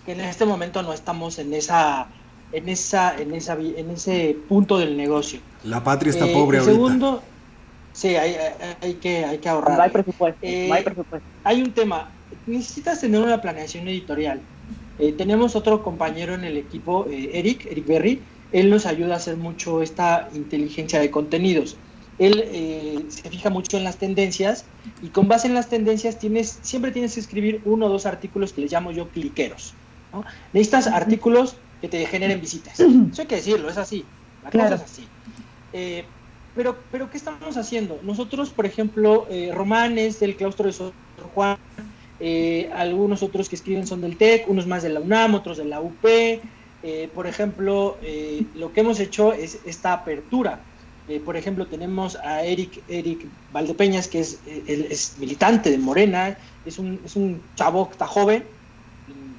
[0.06, 2.10] que en este momento no estamos en esa
[2.52, 5.40] en esa en esa en ese punto del negocio.
[5.64, 6.74] La patria está eh, pobre ahorita.
[6.74, 7.24] Segundo,
[7.94, 8.36] sí, hay,
[8.82, 9.78] hay, que hay que ahorrar.
[9.78, 11.28] No hay presupuesto, no hay eh, presupuesto.
[11.44, 12.10] Hay un tema,
[12.48, 14.42] necesitas tener una planeación editorial.
[15.00, 19.38] Eh, tenemos otro compañero en el equipo, Eric, Eric Berry, él nos ayuda a hacer
[19.38, 21.78] mucho esta inteligencia de contenidos.
[22.20, 24.66] Él eh, se fija mucho en las tendencias
[25.02, 28.54] y con base en las tendencias tienes, siempre tienes que escribir uno o dos artículos
[28.54, 29.74] que les llamo yo cliqueros.
[30.54, 32.80] Necesitas artículos que te generen visitas.
[32.80, 34.06] Eso hay que decirlo, es así.
[34.44, 35.08] La cosa es así.
[35.74, 36.06] Eh,
[36.56, 38.00] pero, pero, ¿qué estamos haciendo?
[38.04, 40.94] Nosotros, por ejemplo, eh, Román es del claustro de Sor
[41.34, 41.58] Juan,
[42.76, 45.82] algunos otros que escriben son del TEC, unos más de la UNAM, otros de la
[45.82, 46.06] UP,
[46.84, 50.60] eh, por ejemplo, eh, lo que hemos hecho es esta apertura.
[51.08, 56.80] Eh, por ejemplo, tenemos a Eric, Eric Valdepeñas, que es, es militante de Morena, es
[56.80, 58.44] un, es un chavo que está joven,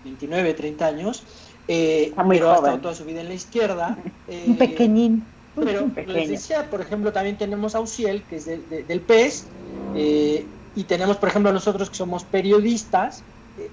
[0.05, 1.22] 29, 30 años,
[1.68, 3.96] está muy pero ha estado toda su vida en la izquierda.
[4.46, 5.25] un pequeñín.
[5.55, 9.46] Pero les decía, por ejemplo, también tenemos a Uciel, que es del PES,
[10.75, 13.22] y tenemos, por ejemplo, nosotros que somos periodistas,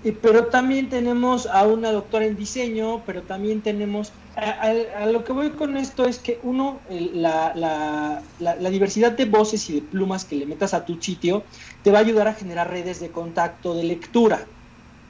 [0.04, 5.32] eh, pero también tenemos a una doctora en diseño, pero también tenemos, a, lo que
[5.32, 10.26] voy con esto es que uno, la, la, la, diversidad de voces y de plumas
[10.26, 11.44] que le metas a tu sitio
[11.84, 14.46] te va a ayudar a generar redes de contacto, de lectura.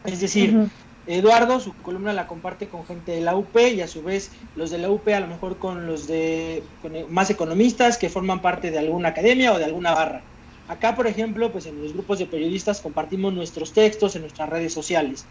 [0.06, 0.70] Es decir,
[1.10, 4.70] Eduardo su columna la comparte con gente de la UP y a su vez los
[4.70, 6.62] de la UP a lo mejor con los de
[7.10, 10.24] más economistas que forman parte de alguna academia o de alguna barra.
[10.68, 14.72] Acá, por ejemplo, pues en los grupos de periodistas compartimos nuestros textos en nuestras redes
[14.72, 15.26] sociales.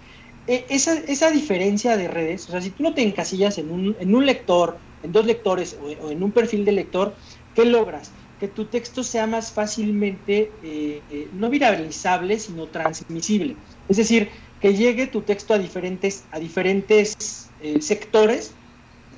[0.48, 3.94] E, esa, esa, diferencia de redes, o sea, si tú no te encasillas en un,
[4.00, 7.14] en un lector, en dos lectores o, en un perfil de lector,
[7.54, 8.10] ¿qué logras?
[8.40, 13.54] Que tu texto sea más fácilmente, eh, eh, no viralizable, sino transmisible.
[13.88, 14.28] Es decir,
[14.60, 18.52] que llegue tu texto a diferentes, a diferentes eh, sectores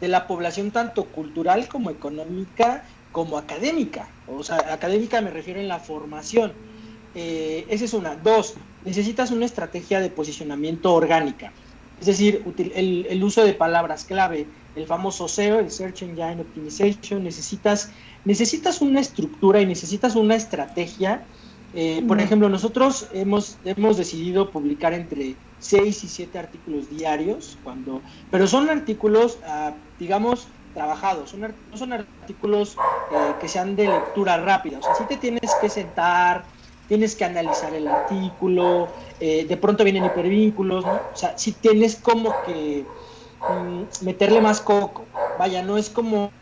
[0.00, 4.08] de la población, tanto cultural como económica como académica.
[4.26, 6.52] O sea, académica me refiero en la formación.
[7.14, 8.14] Eh, esa es una.
[8.16, 11.52] Dos, necesitas una estrategia de posicionamiento orgánica.
[12.00, 12.42] Es decir,
[12.74, 17.90] el, uso de palabras clave, el famoso SEO, el Search Engine Optimization, necesitas,
[18.24, 21.26] necesitas una estructura y necesitas una estrategia.
[21.72, 28.02] Eh, por ejemplo, nosotros hemos, hemos decidido publicar entre 6 y 7 artículos diarios, cuando,
[28.30, 32.76] pero son artículos, ah, digamos, trabajados, son, no son artículos
[33.10, 36.46] eh, que sean de lectura rápida, o sea, sí te tienes que sentar,
[36.88, 41.00] tienes que analizar el artículo, eh, de pronto vienen hipervínculos, ¿no?
[41.12, 42.84] O sea, si tienes como que
[43.48, 46.32] mm, meterle más coco, vaya, no es como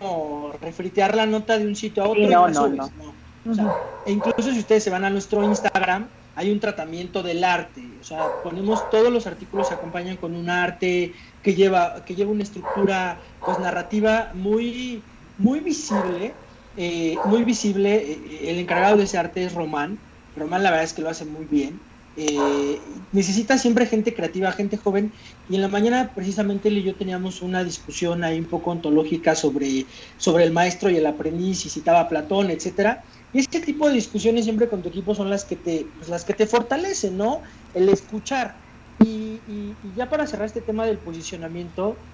[0.60, 3.17] refritear la nota de un sitio a otro no, no, no.
[3.46, 7.42] O sea, e incluso si ustedes se van a nuestro Instagram, hay un tratamiento del
[7.42, 12.14] arte, o sea, ponemos todos los artículos se acompañan con un arte que lleva, que
[12.14, 15.02] lleva una estructura pues narrativa muy,
[15.38, 16.32] muy visible,
[16.76, 17.96] eh, muy visible.
[17.96, 19.98] Eh, el encargado de ese arte es Román.
[20.36, 21.80] Román la verdad es que lo hace muy bien.
[22.16, 22.78] Eh,
[23.12, 25.12] necesita siempre gente creativa, gente joven.
[25.48, 29.34] Y en la mañana precisamente él y yo teníamos una discusión ahí un poco ontológica
[29.34, 29.86] sobre,
[30.18, 33.02] sobre el maestro y el aprendiz, y citaba Platón, etcétera.
[33.32, 36.24] Y este tipo de discusiones siempre con tu equipo son las que te, pues, las
[36.24, 37.42] que te fortalecen, ¿no?
[37.74, 38.62] El escuchar
[39.04, 42.06] y, ya para cerrar este tema del posicionamiento,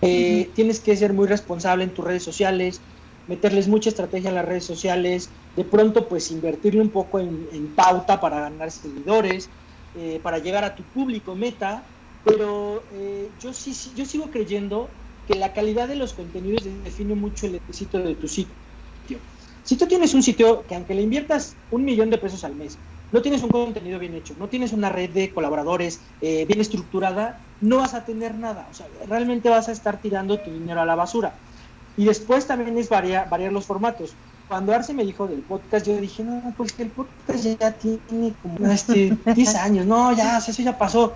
[0.00, 2.82] eh, tienes que ser muy responsable en tus redes sociales,
[3.26, 8.20] meterles mucha estrategia a las redes sociales, de pronto pues invertirle un poco en, pauta
[8.20, 9.50] para ganar seguidores,
[9.94, 11.88] eh, para llegar a tu público meta,
[12.24, 14.94] pero eh, yo, sí, yo sigo creyendo
[15.26, 18.61] que la calidad de los contenidos define mucho el éxito de tu sitio.
[19.64, 22.78] Si tú tienes un sitio que aunque le inviertas un millón de pesos al mes,
[23.12, 27.40] no tienes un contenido bien hecho, no tienes una red de colaboradores eh, bien estructurada,
[27.60, 28.66] no vas a tener nada.
[28.70, 31.34] O sea, realmente vas a estar tirando tu dinero a la basura.
[31.96, 34.16] Y después también es variar, variar los formatos.
[34.48, 38.34] Cuando Arce me dijo del podcast, yo dije, no, pues que el podcast ya tiene
[38.42, 41.14] como este, 10 años, no, ya, eso ya pasó.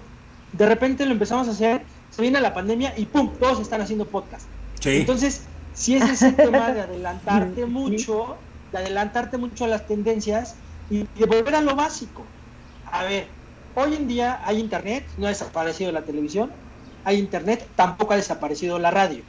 [0.52, 3.32] De repente lo empezamos a hacer, se viene la pandemia y ¡pum!
[3.38, 4.46] Todos están haciendo podcast.
[4.84, 5.42] Entonces,
[5.76, 8.36] si es ese tema de adelantarte mucho,
[8.72, 10.56] de adelantarte mucho a las tendencias,
[10.90, 12.24] y de volver a lo básico.
[12.90, 13.26] A ver,
[13.74, 16.50] hoy en día hay internet, no ha desaparecido la televisión,
[17.04, 19.22] hay internet, tampoco ha desaparecido la radio.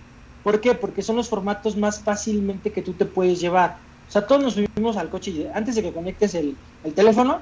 [0.43, 0.73] ¿Por qué?
[0.73, 3.77] Porque son los formatos más fácilmente que tú te puedes llevar.
[4.07, 6.55] O sea, todos nos subimos al coche y antes de que conectes el,
[6.95, 7.39] teléfono,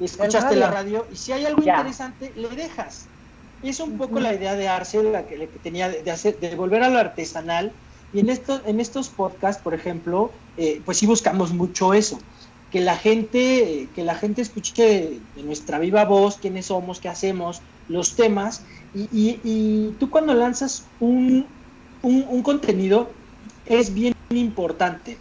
[0.00, 3.06] escuchaste la radio y si hay algo interesante, le dejas.
[3.62, 6.88] Es un poco la idea de Arce, la que, tenía de, hacer, de volver a
[6.88, 7.72] lo artesanal.
[8.12, 12.18] Y en, esto, en estos podcasts, por ejemplo, eh, pues sí buscamos mucho eso
[12.70, 17.60] que la gente, que la gente escuche de nuestra viva voz quiénes somos, qué hacemos,
[17.88, 18.62] los temas,
[18.94, 21.46] y, tú cuando lanzas un,
[22.02, 23.08] un, contenido
[23.66, 25.16] es bien importante.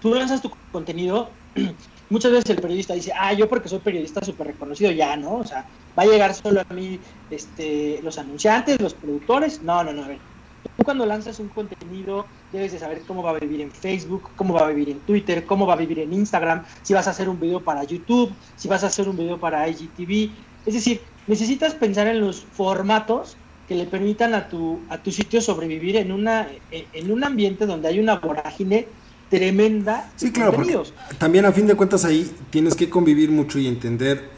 [0.00, 1.30] Tú lanzas tu contenido,
[2.10, 5.36] muchas veces el periodista dice, ah, yo porque soy periodista súper reconocido, ya, ¿no?
[5.36, 5.66] O sea,
[5.98, 7.00] va a llegar solo a mí
[7.30, 9.62] este, los anunciantes, los productores.
[9.62, 10.33] No, no, no, a ver
[10.76, 14.54] Tú cuando lanzas un contenido debes de saber cómo va a vivir en Facebook, cómo
[14.54, 17.28] va a vivir en Twitter, cómo va a vivir en Instagram, si vas a hacer
[17.28, 20.30] un video para YouTube, si vas a hacer un video para IGTV.
[20.66, 23.36] Es decir, necesitas pensar en los formatos
[23.68, 27.88] que le permitan a tu, a tu sitio sobrevivir en, una, en un ambiente donde
[27.88, 28.86] hay una vorágine
[29.30, 30.10] tremenda.
[30.16, 30.78] Sí, claro, porque
[31.18, 34.28] también a fin de cuentas ahí tienes que convivir mucho y entender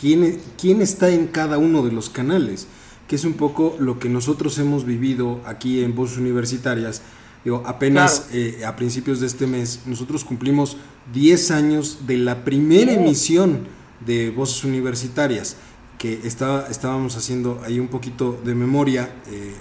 [0.00, 2.66] quién, quién está en cada uno de los canales
[3.10, 7.02] que es un poco lo que nosotros hemos vivido aquí en Voces Universitarias.
[7.42, 10.76] Digo, apenas eh, a principios de este mes, nosotros cumplimos
[11.12, 13.66] 10 años de la primera emisión
[14.06, 15.56] de Voces Universitarias,
[15.98, 19.56] que estaba, estábamos haciendo ahí un poquito de memoria, eh,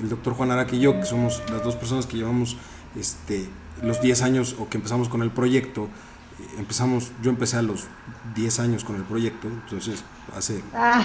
[0.00, 2.56] el doctor Juan Araque y yo, que somos las dos personas que llevamos
[2.94, 3.46] este,
[3.82, 7.86] los 10 años o que empezamos con el proyecto, eh, empezamos, yo empecé a los
[8.34, 10.04] 10 años con el proyecto, entonces
[10.36, 11.04] hace ah.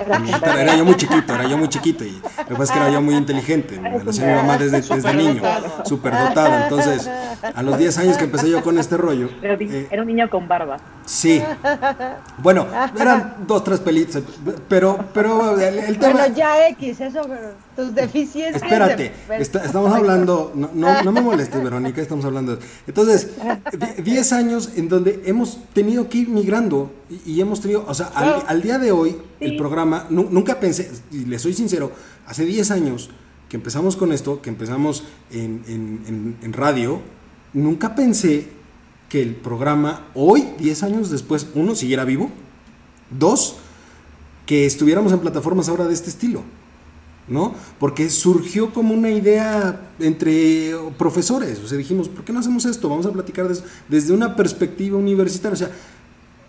[0.57, 2.89] era yo muy chiquito, era yo muy chiquito y lo que pasa es que era
[2.91, 5.41] yo muy inteligente, me lo hacía mi mamá desde, desde niño,
[5.83, 7.09] súper dotado, entonces
[7.53, 9.29] a los 10 años que empecé yo con este rollo.
[9.41, 10.77] Eh, era un niño con barba.
[11.05, 11.41] Sí,
[12.37, 12.67] bueno,
[12.99, 14.23] eran dos, tres pelitos,
[14.67, 16.13] pero, pero el, tema...
[16.13, 17.21] Bueno, ya X, eso,
[17.75, 18.61] tus deficiencias...
[18.61, 22.59] Espérate, estamos hablando, no, no, no me molestes Verónica, estamos hablando...
[22.85, 23.31] Entonces,
[24.03, 26.91] 10 años en donde hemos tenido que ir migrando
[27.25, 31.39] y, hemos tenido, o sea, al, día de hoy, el programa, nunca pensé, y le
[31.39, 31.91] soy sincero,
[32.25, 33.09] hace 10 años
[33.49, 35.61] que empezamos con esto, que empezamos en,
[36.41, 36.99] en, radio,
[37.53, 38.49] nunca pensé
[39.09, 42.29] que el programa hoy, 10 años después, uno, siguiera vivo,
[43.09, 43.55] dos,
[44.45, 46.43] que estuviéramos en plataformas ahora de este estilo.
[47.27, 47.53] ¿no?
[47.79, 52.87] Porque surgió como una idea entre profesores, o sea, dijimos, ¿por qué no hacemos esto?
[52.87, 53.47] Vamos a platicar
[53.87, 55.71] desde una perspectiva universitaria, o sea,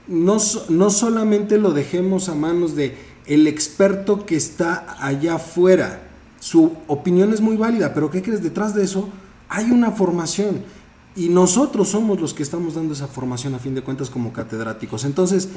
[0.08, 0.38] no,
[0.68, 2.96] no solamente lo dejemos a manos de
[3.26, 6.02] el experto que está allá afuera.
[6.40, 8.42] Su opinión es muy válida, pero ¿qué crees?
[8.42, 9.08] Detrás de eso
[9.48, 10.62] hay una formación.
[11.14, 15.04] Y nosotros somos los que estamos dando esa formación a fin de cuentas como catedráticos.
[15.04, 15.48] Entonces,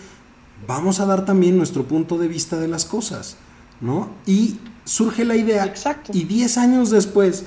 [0.67, 3.37] vamos a dar también nuestro punto de vista de las cosas,
[3.79, 4.09] ¿no?
[4.25, 5.65] Y surge la idea.
[5.65, 6.11] Exacto.
[6.13, 7.45] Y 10 años después,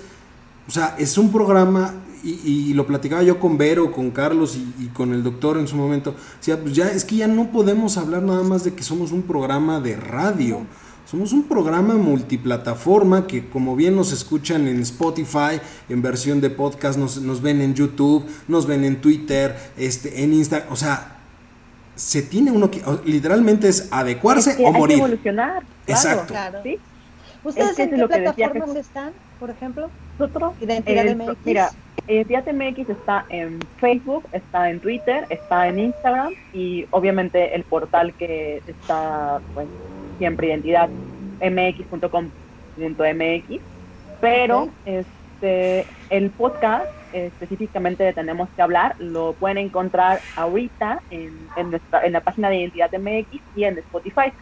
[0.68, 1.92] o sea, es un programa
[2.24, 6.14] y, lo platicaba yo con Vero, con Carlos y, con el doctor en su momento,
[6.38, 9.22] decía, pues ya es que ya no podemos hablar nada más de que somos un
[9.22, 10.66] programa de radio.
[11.04, 15.60] Somos un programa multiplataforma que como bien nos escuchan en Spotify,
[15.90, 20.32] en versión de podcast, nos, nos ven en YouTube, nos ven en Twitter, este, en
[20.32, 21.18] Instagram, o sea,
[21.94, 24.98] se tiene uno que, literalmente es adecuarse o morir.
[24.98, 25.62] evolucionar.
[25.86, 26.32] Exacto.
[26.32, 26.60] Claro.
[27.44, 29.90] ¿Ustedes en qué plataformas están, por ejemplo?
[30.18, 31.44] Nosotros, Identidad eh, MX.
[31.44, 31.70] Mira,
[32.06, 38.14] Identidad MX está en Facebook, está en Twitter, está en Instagram y obviamente el portal
[38.14, 39.68] que está pues
[40.18, 40.88] siempre identidad
[41.40, 42.24] mx.com.mx,
[44.20, 51.70] pero este el podcast específicamente de Tenemos que hablar lo pueden encontrar ahorita en, en,
[51.70, 54.32] nuestra, en la página de Identidad MX y en Spotify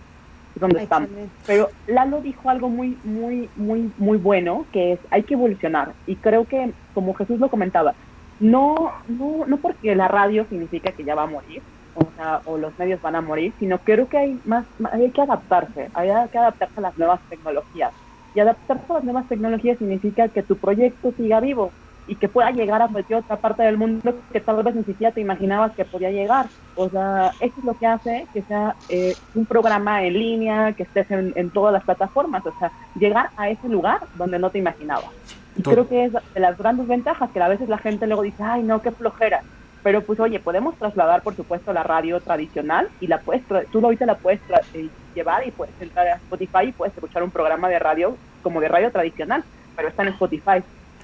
[0.54, 1.08] donde estamos.
[1.46, 5.92] Pero Lalo dijo algo muy, muy, muy, muy bueno, que es hay que evolucionar.
[6.06, 7.94] Y creo que, como Jesús lo comentaba,
[8.40, 11.62] no, no, no porque la radio significa que ya va a morir,
[11.94, 15.20] o, sea, o los medios van a morir, sino creo que hay más, hay que
[15.20, 17.92] adaptarse, hay que adaptarse a las nuevas tecnologías.
[18.34, 21.70] Y adaptarse a las nuevas tecnologías significa que tu proyecto siga vivo,
[22.06, 25.12] y que pueda llegar a cualquier otra parte del mundo que tal vez ni siquiera
[25.12, 26.46] te imaginabas que podía llegar.
[26.74, 30.82] O sea, eso es lo que hace que sea eh, un programa en línea, que
[30.82, 35.10] estés en, todas las plataformas, o sea, llegar a ese lugar donde no te imaginabas.
[35.56, 38.42] Y creo que es de las grandes ventajas, que a veces la gente luego dice,
[38.42, 39.42] ay, no, qué flojera.
[39.82, 44.06] Pero pues oye, podemos trasladar, por supuesto, la radio tradicional y la puedes, tú ahorita
[44.06, 44.40] la puedes
[44.74, 48.60] eh, llevar y puedes entrar a Spotify y puedes escuchar un programa de radio como
[48.60, 49.44] de radio tradicional,
[49.76, 50.62] pero está en Spotify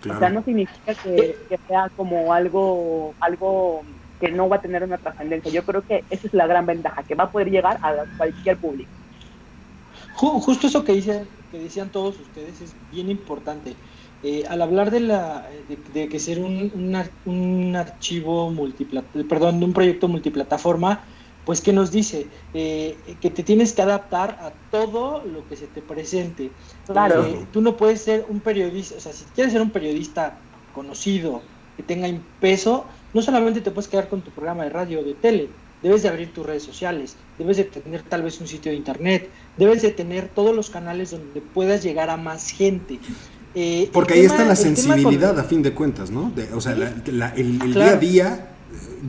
[0.09, 1.37] o sea, no significa que,
[1.67, 3.83] sea como algo, algo
[4.21, 5.51] que no va a tener una trascendencia.
[5.51, 8.57] Yo creo que esa es la gran ventaja, que va a poder llegar a cualquier
[8.59, 8.91] público.
[10.15, 13.77] Justo eso que dicen, que decían todos ustedes es bien importante.
[14.23, 15.47] eh, al hablar de la
[15.95, 16.73] de, que ser un,
[17.25, 21.05] un, archivo multiplataforma, perdón, un proyecto multiplataforma,
[21.49, 22.27] pues ¿qué nos dice?
[22.53, 26.51] Eh, que te tienes que adaptar a todo lo que se te presente.
[26.87, 27.25] Claro.
[27.25, 30.37] Eh, tú no puedes ser un periodista, o sea, si quieres ser un periodista
[30.75, 31.41] conocido,
[31.75, 32.07] que tenga
[32.39, 32.85] peso,
[33.15, 35.49] no solamente te puedes quedar con tu programa de radio o de tele,
[35.83, 39.31] debes de abrir tus redes sociales, debes de tener tal vez un sitio de internet,
[39.57, 42.99] debes de tener todos los canales donde puedas llegar a más gente.
[43.55, 46.31] Eh, Porque ahí está la sensibilidad a fin de cuentas, ¿no?
[46.55, 48.49] o sea, el, día a día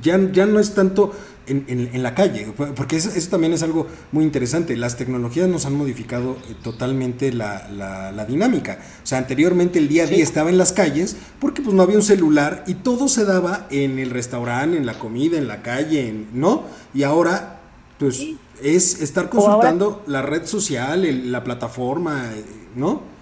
[0.02, 1.12] ya, ya no es tanto
[1.50, 4.76] en, la calle, porque eso, también es algo muy interesante.
[4.78, 8.80] Las tecnologías nos han modificado eh, totalmente la, dinámica.
[9.04, 11.98] O sea, anteriormente el día a día estaba en las calles porque pues no había
[11.98, 16.14] un celular y todo se daba en el restaurante, en la comida, en la calle,
[16.34, 16.64] ¿no?
[16.94, 17.60] Y ahora,
[17.98, 18.22] pues
[18.62, 22.44] es estar consultando la red social, la plataforma, eh,
[22.76, 23.19] ¿no?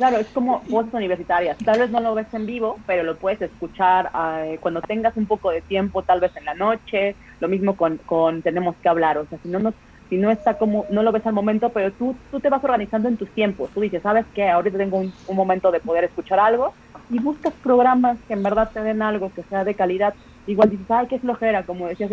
[0.00, 1.58] Claro, es como voces universitarias.
[1.58, 5.26] Tal vez no lo ves en vivo, pero lo puedes escuchar eh, cuando tengas un
[5.26, 7.14] poco de tiempo, tal vez en la noche.
[7.38, 9.18] Lo mismo con, con tenemos que hablar.
[9.18, 9.74] O sea, si no nos,
[10.08, 13.10] si no está como, no lo ves al momento, pero tú, tú te vas organizando
[13.10, 13.68] en tus tiempos.
[13.74, 14.48] Tú dices, ¿sabes qué?
[14.48, 16.72] Ahorita tengo un, momento de poder escuchar algo
[17.10, 20.14] y buscas programas que en verdad te den algo que sea de calidad.
[20.46, 22.10] Igual dices, ay, qué flojera, como decías,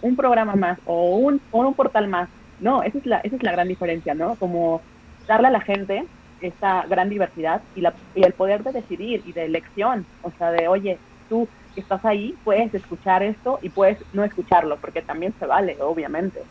[0.00, 2.30] un programa más o un, o un portal más.
[2.60, 4.36] No, esa es la, esa es la gran diferencia, ¿no?
[4.36, 4.80] Como
[5.26, 6.06] darle a la gente
[6.42, 10.68] esa gran diversidad y, la, el poder de decidir y de elección, o sea, de,
[10.68, 15.46] oye, tú que estás ahí, puedes escuchar esto y puedes no escucharlo, porque también se
[15.46, 16.44] vale, obviamente,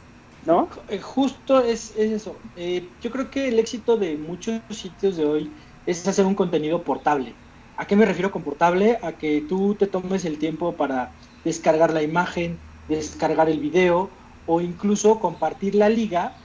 [0.46, 0.70] ¿no?
[0.90, 2.42] Eh, justo es, eso.
[2.56, 6.84] Eh, yo creo que el éxito de muchos sitios de hoy es hacer un contenido
[6.84, 7.36] portable.
[7.76, 8.98] ¿A qué me refiero con portable?
[9.02, 11.14] A que tú te tomes el tiempo para
[11.44, 14.12] descargar la imagen, descargar el video
[14.46, 16.36] o incluso compartir la liga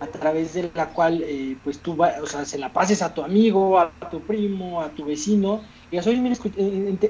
[0.00, 3.22] a través de la cual eh, pues tú o sea, se la pases a tu
[3.22, 6.38] amigo, a tu primo, a tu vecino, y hoy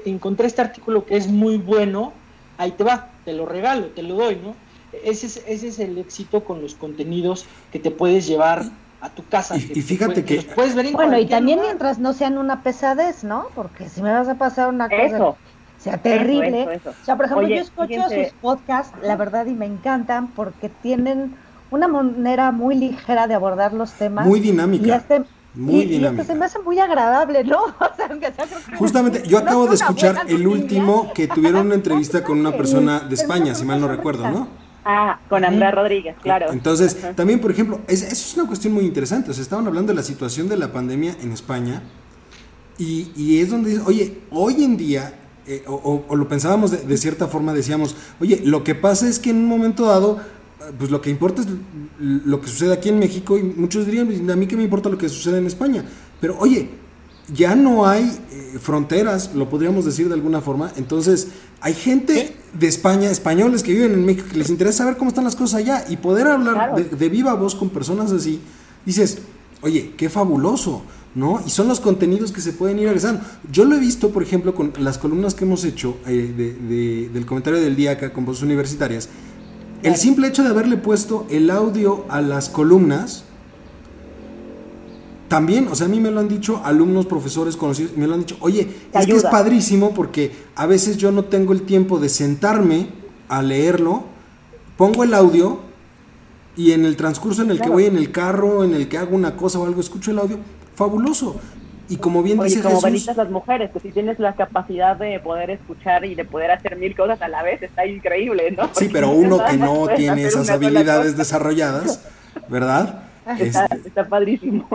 [0.05, 2.13] encontré este artículo que es muy bueno,
[2.57, 4.55] ahí te va, te lo regalo, te lo doy, ¿no?
[5.03, 8.63] Ese es, ese es el éxito con los contenidos que te puedes llevar
[9.01, 9.57] a tu casa.
[9.57, 10.41] Y, fíjate que...
[10.41, 13.47] puedes ver bueno, y también mientras no sean una pesadez, ¿no?
[13.53, 15.35] Porque si me vas a pasar una cosa...
[15.77, 16.79] sea terrible.
[16.85, 21.35] O sea, por ejemplo, yo escucho sus podcasts, la verdad, y me encantan porque tienen
[21.71, 24.25] una manera muy ligera de abordar los temas.
[24.25, 24.87] Muy dinámica.
[24.87, 25.23] Y este,
[25.55, 26.23] muy dinámica.
[26.23, 27.59] se me hace muy agradable, ¿no?
[28.77, 33.15] Justamente, yo acabo de escuchar el último que tuvieron una entrevista con una persona de
[33.15, 34.47] España, si mal no recuerdo, ¿no?
[34.85, 36.51] Ah, con Andrea Rodríguez, claro.
[36.53, 39.31] Entonces, también, por ejemplo, es, eso es una cuestión muy interesante.
[39.31, 41.81] O sea, estaban hablando de la situación de la pandemia en España
[42.77, 45.13] y, y es donde, oye, hoy en día,
[45.45, 49.31] eh, o, lo pensábamos de, de, cierta forma, decíamos, oye, lo que pasa es que
[49.31, 50.19] en un momento dado
[50.77, 51.47] pues lo que importa es
[51.99, 54.89] lo que sucede aquí en México y muchos dirían, pues, a mí que me importa
[54.89, 55.85] lo que sucede en España.
[56.19, 56.69] Pero oye,
[57.33, 60.71] ya no hay eh, fronteras, lo podríamos decir de alguna forma.
[60.77, 61.27] Entonces,
[61.61, 65.25] hay gente de España, españoles que viven en México, que les interesa saber cómo están
[65.25, 68.39] las cosas allá y poder hablar de, viva voz con personas así.
[68.85, 69.19] Dices,
[69.61, 70.83] oye, qué fabuloso,
[71.15, 71.41] ¿no?
[71.45, 73.21] Y son los contenidos que se pueden ir agregando.
[73.51, 77.59] Yo lo he visto, por ejemplo, con las columnas que hemos hecho eh, del comentario
[77.59, 79.09] del día acá con voces universitarias
[79.83, 83.23] el simple hecho de haberle puesto el audio a las columnas,
[85.27, 88.21] también, o sea, a mí me lo han dicho alumnos, profesores conocidos, me lo han
[88.21, 92.07] dicho, oye, es que es padrísimo porque a veces yo no tengo el tiempo de
[92.07, 92.87] sentarme
[93.27, 94.05] a leerlo,
[94.77, 95.59] pongo el audio
[96.55, 99.15] y en el transcurso en el que voy en el carro, en el que hago
[99.15, 100.37] una cosa o algo, escucho el audio,
[100.75, 101.35] fabuloso.
[101.89, 105.49] Y como bien dice como Jesús, las mujeres, que si tienes la capacidad de poder
[105.51, 108.69] escuchar y de poder hacer mil cosas a la vez, está increíble, ¿no?
[108.73, 112.05] sí, pero uno que no tiene esas habilidades desarrolladas,
[112.47, 113.03] ¿verdad?
[113.39, 114.65] Está, este, está padrísimo.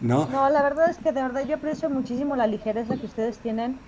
[0.00, 0.26] ¿No?
[0.32, 3.78] no, la verdad es que de verdad yo aprecio muchísimo la ligereza que ustedes tienen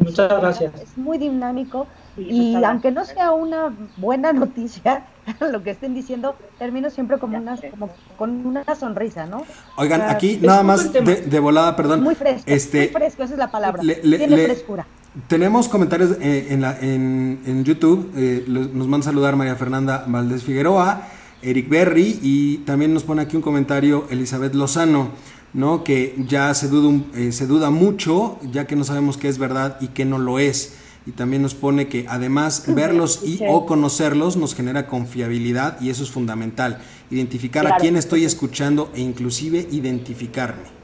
[0.00, 0.72] Muchas gracias.
[0.80, 1.86] Es muy dinámico
[2.16, 5.04] y aunque no sea una buena noticia
[5.40, 9.44] lo que estén diciendo, termino siempre como una, como con una sonrisa, ¿no?
[9.76, 12.02] Oigan, aquí nada más de, volada, perdón.
[12.02, 13.82] Muy fresco, este, muy fresco, esa es la palabra.
[13.82, 14.86] Tiene frescura.
[15.26, 18.12] Tenemos comentarios eh, en, la, en, en, YouTube.
[18.16, 21.02] Eh, nos manda a saludar María Fernanda Valdés Figueroa,
[21.42, 25.08] Eric Berry y también nos pone aquí un comentario Elizabeth Lozano.
[25.52, 25.84] ¿No?
[25.84, 29.78] que ya se duda, eh, se duda mucho, ya que no sabemos qué es verdad
[29.80, 30.76] y qué no lo es.
[31.06, 36.02] Y también nos pone que además verlos y o conocerlos nos genera confiabilidad y eso
[36.02, 36.78] es fundamental.
[37.10, 40.80] Identificar a quién estoy escuchando e inclusive identificarme.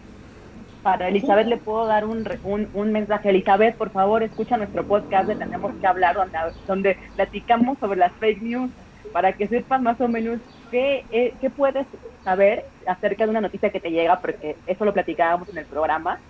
[0.82, 2.26] Para Elizabeth le puedo dar un,
[2.72, 3.30] un, mensaje.
[3.30, 8.12] Elizabeth, por favor, escucha nuestro podcast de Tenemos que hablar, donde, donde platicamos sobre las
[8.12, 8.70] fake news,
[9.12, 10.38] para que sepas más o menos
[10.70, 11.86] ¿qué, eh, ¿qué puedes
[12.24, 14.20] saber acerca de una noticia que te llega?
[14.20, 16.20] Porque eso lo platicábamos en el programa.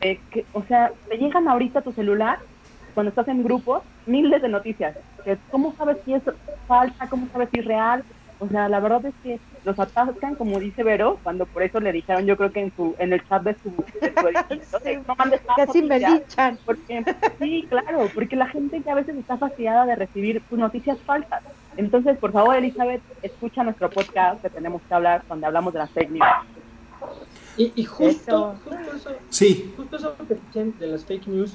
[0.00, 2.38] Eh, que, o sea, te llegan ahorita a tu celular,
[2.94, 4.96] cuando estás en grupos, miles de noticias.
[5.50, 6.22] ¿Cómo sabes si es
[6.66, 7.08] falsa?
[7.08, 8.04] ¿Cómo sabes si es real?
[8.38, 11.92] O sea, la verdad es que los atascan, como dice Vero, cuando por eso le
[11.92, 13.70] dijeron, yo creo que en su en el chat de su,
[14.00, 16.00] de su no mandes Casi me.
[16.64, 17.04] Porque,
[17.38, 21.42] sí, claro, porque la gente ya a veces está fastidiada de recibir noticias falsas.
[21.76, 25.90] Entonces, por favor, Elizabeth, escucha nuestro podcast que tenemos que hablar donde hablamos de las
[25.90, 26.26] fake news.
[27.56, 29.72] Y, y justo, justo eso, sí.
[29.76, 31.54] justo eso que dicen de las fake news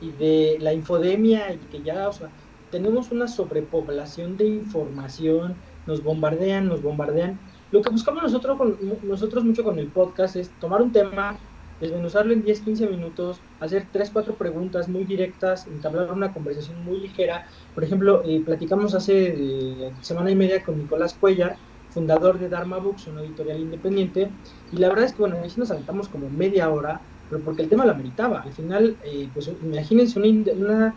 [0.00, 2.28] y de la infodemia y que ya, o sea,
[2.70, 5.54] tenemos una sobrepoblación de información,
[5.86, 7.38] nos bombardean, nos bombardean.
[7.70, 11.38] Lo que buscamos nosotros, con, nosotros mucho con el podcast es tomar un tema,
[11.80, 17.00] desmenuzarlo en 10, 15 minutos, hacer 3, 4 preguntas muy directas, entablar una conversación muy
[17.00, 17.46] ligera.
[17.74, 21.56] Por ejemplo, eh, platicamos hace eh, semana y media con Nicolás Cuellar,
[21.90, 24.30] fundador de Dharma Books, una editorial independiente,
[24.72, 27.00] y la verdad es que, bueno, ahí nos saltamos como media hora,
[27.30, 28.42] pero porque el tema lo ameritaba.
[28.42, 30.94] Al final, eh, pues imagínense una, una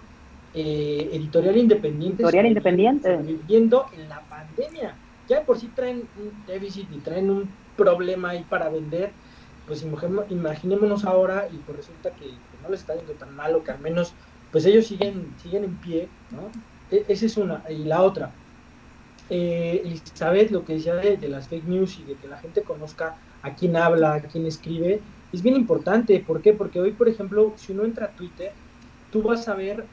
[0.53, 2.23] eh, editorial independiente.
[2.23, 3.17] Editorial independiente.
[3.17, 4.95] Viviendo en la pandemia.
[5.27, 9.11] Ya de por sí traen un déficit y traen un problema ahí para vender.
[9.65, 12.25] Pues imaginémonos ahora y pues resulta que,
[12.61, 14.15] no les está yendo tan malo, que al menos
[14.51, 16.51] pues ellos siguen, siguen en pie, ¿no?
[16.89, 17.63] E, esa es una.
[17.69, 18.33] Y la otra,
[19.29, 23.15] eh, Elizabeth, lo que decía de, las fake news y de que la gente conozca
[23.41, 25.01] a quién habla, a quién escribe,
[25.31, 26.19] es bien importante.
[26.19, 26.53] ¿Por qué?
[26.53, 28.51] Porque hoy, por ejemplo, si uno entra a Twitter,
[29.09, 29.87] tú vas a ver,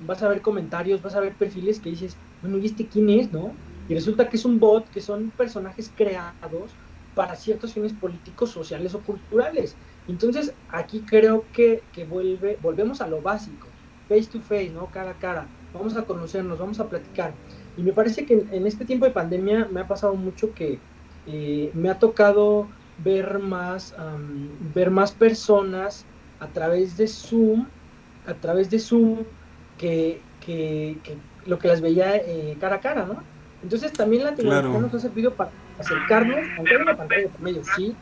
[0.00, 3.30] vas a ver comentarios, vas a ver perfiles que dices, bueno, ¿y este quién es,
[3.32, 3.54] no?
[3.86, 6.81] Y resulta que es un bot, que son personajes creados
[7.14, 9.76] para ciertos fines políticos, sociales o culturales.
[10.08, 13.68] Entonces, aquí creo que, que vuelve, volvemos a lo básico,
[14.08, 14.86] face to face, ¿no?
[14.86, 15.46] Cara a cara.
[15.74, 17.32] Vamos a conocernos, vamos a platicar.
[17.76, 20.78] Y me parece que en, este tiempo de pandemia me ha pasado mucho que
[21.26, 23.94] eh, me ha tocado ver más,
[24.74, 26.04] ver más personas
[26.40, 27.66] a través de Zoom
[28.26, 29.24] a través de Zoom
[29.78, 30.98] que, que,
[31.46, 33.22] lo que las veía eh, cara a cara, ¿no?
[33.62, 37.62] Entonces también la tecnología nos ha servido para acercarnos, aunque hay una pantalla por medio,
[37.64, 37.96] sí,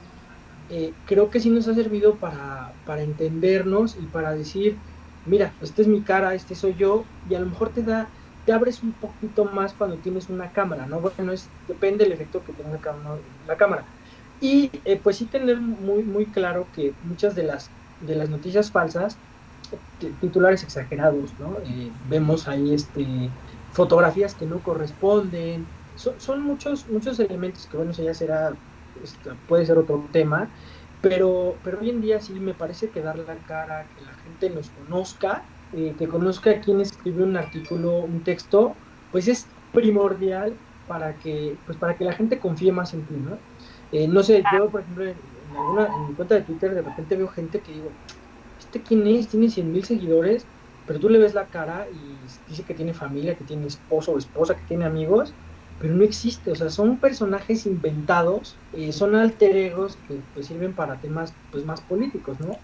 [0.68, 4.83] eh, creo que sí nos ha servido para, para entendernos y para decir,
[5.25, 8.12] mira, esta es mi cara, este soy yo, y a lo mejor te da,
[8.45, 11.01] te abres un poquito más cuando tienes una cámara, ¿no?
[11.01, 12.81] Bueno, es, depende del efecto que tenga
[13.45, 13.87] la cámara.
[14.39, 18.71] Y eh, pues sí tener muy, muy claro que muchas de las, de las noticias
[18.71, 19.21] falsas
[19.99, 21.59] titulares exagerados, ¿no?
[21.64, 23.35] Eh, vemos ahí este,
[23.71, 28.59] fotografías que no corresponden, son, muchos, muchos elementos que, bueno, eso ya será,
[28.94, 30.53] este, puede ser otro tema,
[31.01, 34.51] pero, pero hoy en día sí me parece que dar la cara, que la gente
[34.51, 38.78] nos conozca, eh, que conozca a quien escribe un artículo, un texto,
[39.11, 43.40] pues es primordial para que, pues para que la gente confíe más en ti, ¿no?
[43.92, 45.20] Eh, no sé, yo, por ejemplo, en,
[45.57, 47.96] alguna, en mi cuenta de Twitter de repente veo gente que digo,
[48.59, 49.28] ¿este quién es?
[49.28, 50.48] Tiene 100 mil seguidores,
[50.84, 54.18] pero tú le ves la cara y dice que tiene familia, que tiene esposo o
[54.18, 55.36] esposa, que tiene amigos,
[55.81, 60.74] pero no existe, o sea, son personajes inventados, eh, son alter egos que pues, sirven
[60.74, 62.59] para temas pues más políticos, ¿no?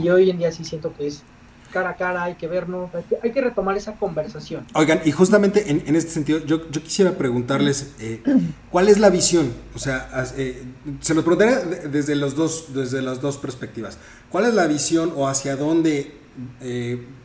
[0.00, 1.22] Y hoy en día sí siento que es
[1.70, 2.90] cara a cara, hay que vernos,
[3.22, 4.66] hay que, retomar esa conversación.
[4.74, 8.22] Oigan, y justamente en, este sentido, yo, quisiera preguntarles, eh,
[8.70, 9.52] ¿cuál es la visión?
[9.74, 10.64] O sea, eh,
[11.00, 13.98] se lo preguntaré desde, los dos, desde las dos perspectivas.
[14.30, 16.12] ¿Cuál es la visión o hacia dónde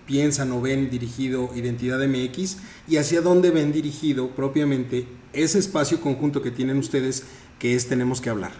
[0.08, 6.42] piensan o ven dirigido Identidad MX y hacia dónde ven dirigido propiamente ese espacio conjunto
[6.42, 7.28] que tienen ustedes
[7.60, 8.52] que es Tenemos que hablar?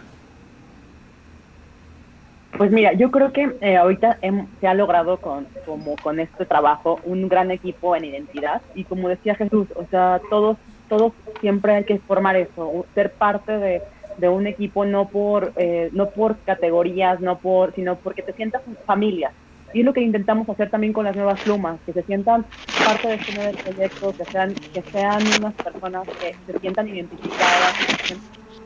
[2.58, 4.20] Pues mira, yo creo que eh, ahorita
[4.60, 9.10] se ha logrado con, como con este trabajo un gran equipo en identidad y como
[9.10, 10.58] decía Jesús, o sea, todos,
[10.90, 13.82] todos siempre hay que formar eso, ser parte de,
[14.18, 18.64] de un equipo no por, eh, no por categorías, no por, sino porque te sientas
[18.86, 19.32] familia.
[19.78, 22.48] Y es lo que intentamos hacer también con las nuevas plumas, que se sientan
[22.84, 27.76] parte de este nuevo proyecto, que sean, que sean unas personas que se sientan identificadas,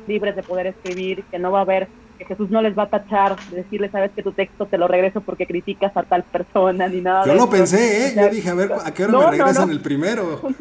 [0.07, 1.89] libres de poder escribir, que no va a haber
[2.25, 5.45] Jesús no les va a tachar, decirles, sabes que tu texto te lo regreso porque
[5.45, 7.25] criticas a tal persona, ni nada.
[7.25, 8.13] Yo lo pensé, ¿eh?
[8.15, 10.41] Yo dije, a ver, ¿a qué hora me regresan el primero?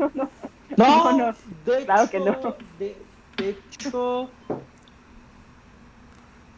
[0.77, 1.35] No, no,
[1.85, 2.57] claro que no.
[2.79, 2.97] De,
[3.39, 4.31] hecho...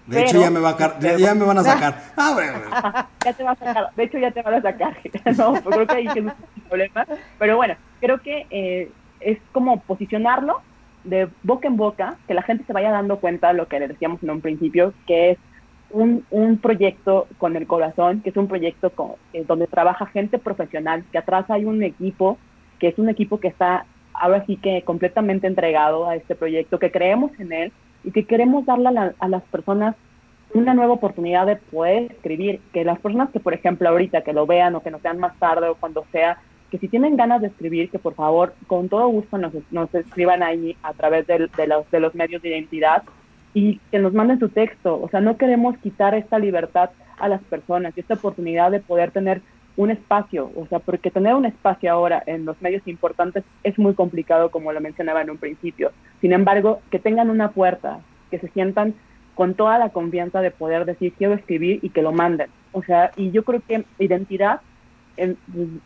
[0.06, 2.02] De hecho, ya me, va a ya, me van a sacar.
[2.16, 3.90] Ah, ya te va a sacar.
[3.94, 4.96] De hecho, ya te van a sacar.
[5.38, 6.32] no, pues creo que ahí es un
[6.68, 7.06] problema.
[7.38, 8.90] Pero bueno, creo que eh,
[9.20, 10.60] es como posicionarlo
[11.04, 13.88] de boca en boca, que la gente se vaya dando cuenta de lo que le
[13.88, 15.38] decíamos en un principio, que es
[15.90, 20.38] un, un proyecto con el corazón, que es un proyecto con, eh, donde trabaja gente
[20.38, 22.38] profesional, que atrás hay un equipo,
[22.78, 23.84] que es un equipo que está
[24.14, 27.72] ahora sí que completamente entregado a este proyecto, que creemos en él
[28.04, 29.96] y que queremos darle a, las personas
[30.54, 34.46] una nueva oportunidad de poder escribir, que las personas que, por ejemplo, ahorita que lo
[34.46, 36.38] vean o que nos vean más tarde o cuando sea,
[36.70, 40.42] que si tienen ganas de escribir, que por favor, con todo gusto nos, nos escriban
[40.42, 41.38] ahí a través de,
[41.68, 43.02] los, de los medios de identidad
[43.54, 45.00] y que nos manden su texto.
[45.00, 49.10] O sea, no queremos quitar esta libertad a las personas y esta oportunidad de poder
[49.10, 49.42] tener
[49.76, 53.94] un espacio, o sea, porque tener un espacio ahora en los medios importantes es muy
[53.94, 55.92] complicado, como lo mencionaba en un principio.
[56.20, 58.00] Sin embargo, que tengan una puerta,
[58.30, 58.94] que se sientan
[59.34, 62.48] con toda la confianza de poder decir quiero escribir y que lo manden.
[62.72, 64.60] O sea, y yo creo que identidad,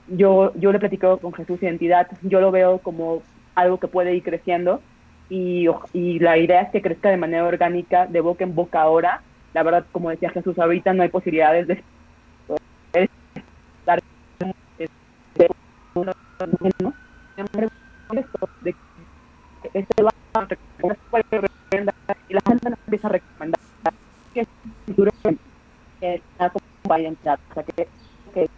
[0.09, 3.23] yo, yo le he con Jesús identidad, yo lo veo como
[3.55, 4.81] algo que puede ir creciendo
[5.29, 9.23] y, y la idea es que crezca de manera orgánica, de boca en boca ahora.
[9.55, 11.83] La verdad, como decía Jesús, ahorita no hay posibilidades de
[13.87, 14.03] dar
[15.95, 16.13] uno
[16.81, 16.93] ¿no?
[18.61, 18.75] de
[19.73, 20.47] este va a
[22.29, 23.61] y la gente nos empieza a recomendar
[24.35, 24.47] que
[26.01, 27.89] que como identidad, o sea que,
[28.35, 28.51] que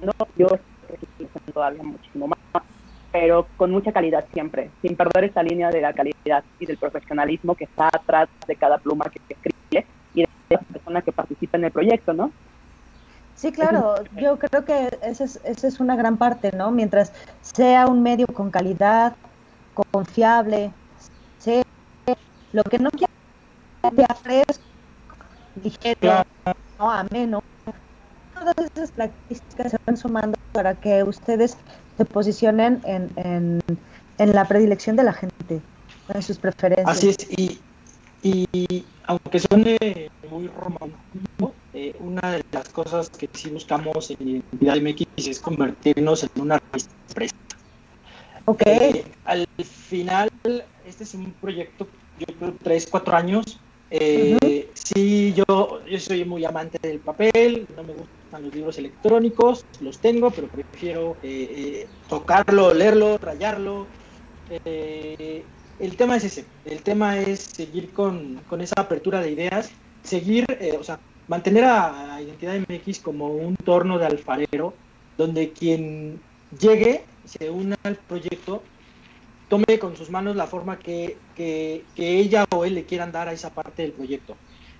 [0.00, 0.48] no yo
[1.52, 2.38] todavía muchísimo más
[3.12, 7.54] pero con mucha calidad siempre, sin perder esa línea de la calidad y del profesionalismo
[7.54, 11.66] que está atrás de cada pluma que escribe y de la persona que participa en
[11.66, 12.32] el proyecto, ¿no?
[13.36, 16.70] Sí, claro, yo creo que esa es, esa es una gran parte, ¿no?
[16.70, 17.12] Mientras
[17.42, 19.14] sea un medio con calidad,
[19.92, 20.72] confiable,
[21.38, 21.62] sea
[22.52, 23.12] lo que no quiera
[23.96, 24.62] sea fresco,
[25.62, 26.22] ligero,
[26.78, 27.40] no ameno.
[28.34, 31.56] Todas esas prácticas se van sumando para que ustedes
[31.96, 33.60] se posicionen en, en,
[34.18, 35.60] en la predilección de la gente,
[36.08, 36.88] en sus preferencias.
[36.88, 37.60] Así es, y,
[38.22, 39.76] y aunque suene
[40.30, 46.22] muy romántico, eh, una de las cosas que sí buscamos en Identidad MX es convertirnos
[46.22, 47.34] en una empresa.
[48.44, 48.62] Ok.
[48.66, 50.30] Eh, al final,
[50.86, 53.58] este es un proyecto, yo creo, tres, cuatro años.
[53.90, 59.64] Eh, Sí, yo, yo soy muy amante del papel, no me gusta los libros electrónicos,
[59.80, 63.86] los tengo, pero prefiero eh, tocarlo, leerlo, rayarlo.
[64.64, 69.70] El tema es ese, el tema es seguir con, esa apertura de ideas,
[70.02, 70.44] seguir,
[70.78, 74.74] o sea, mantener a, Identidad MX como un torno de alfarero,
[75.18, 76.20] donde quien
[76.58, 78.62] llegue, se una al proyecto,
[79.48, 83.32] tome con sus manos la forma que, que, ella o él le quieran dar a
[83.32, 84.36] esa parte del proyecto.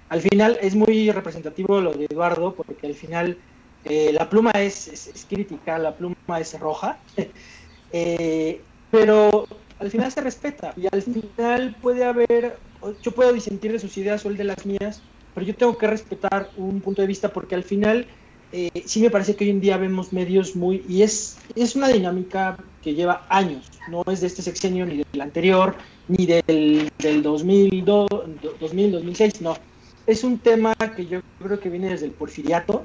[0.09, 3.39] Al final es muy representativo lo de Eduardo, porque al final
[3.85, 6.99] eh, la pluma es, crítica, la pluma es roja,
[7.93, 9.47] eh, pero
[9.79, 12.57] al final se respeta y al final puede haber,
[13.03, 15.03] yo puedo disentir de sus ideas o el de las mías,
[15.35, 18.07] pero yo tengo que respetar un punto de vista porque al final
[18.53, 21.89] eh, sí me parece que hoy en día vemos medios muy, y es, es una
[21.89, 25.75] dinámica que lleva años, no es de este sexenio ni del anterior,
[26.07, 28.09] ni del, del 2002,
[28.61, 29.57] 2000, 2006, no.
[30.07, 32.85] Es un tema que yo creo que viene desde el porfiriato,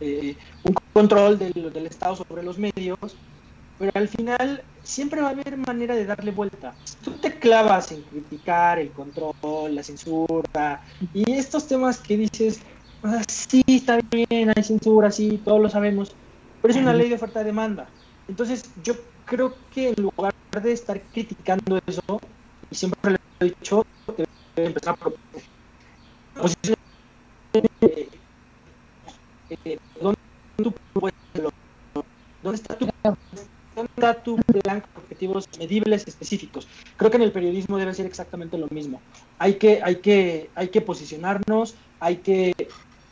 [0.00, 0.34] eh,
[0.64, 2.98] un control del, del, Estado sobre los medios,
[3.78, 6.76] pero al final siempre va a haber manera de darle vuelta.
[7.02, 10.82] Tú te clavas en criticar el control, la censura
[11.12, 12.60] y estos temas que dices,
[13.02, 16.14] ah, sí, está bien, hay censura, sí, todos lo sabemos,
[16.60, 17.90] pero es una ley de oferta-demanda.
[18.28, 20.32] Entonces yo creo que en lugar
[20.62, 22.02] de estar criticando eso,
[22.70, 23.82] y siempre lo he dicho,
[24.56, 25.44] empezar a proponer
[30.00, 30.74] ¿dónde, está tu,
[32.42, 32.86] ¿dónde está tu
[33.74, 36.66] plan con objetivos medibles específicos?
[36.96, 39.00] Creo que en el periodismo debe ser exactamente lo mismo.
[39.38, 42.68] Hay que, hay que, hay que posicionarnos, hay que,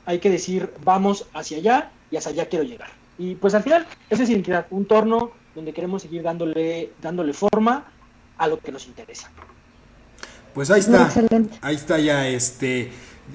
[0.06, 2.90] hay que decir vamos hacia allá y hacia allá quiero llegar.
[3.18, 7.84] Y pues al final, esa es identidad, un torno donde queremos seguir dándole, dándole forma
[8.38, 9.30] a lo que nos interesa.
[10.54, 11.10] Pues ahí está.
[11.60, 12.90] Ahí está ya este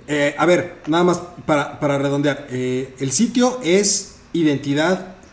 [0.08, 2.48] eh, a ver, nada más para, redondear.
[2.50, 4.20] Eh, el sitio es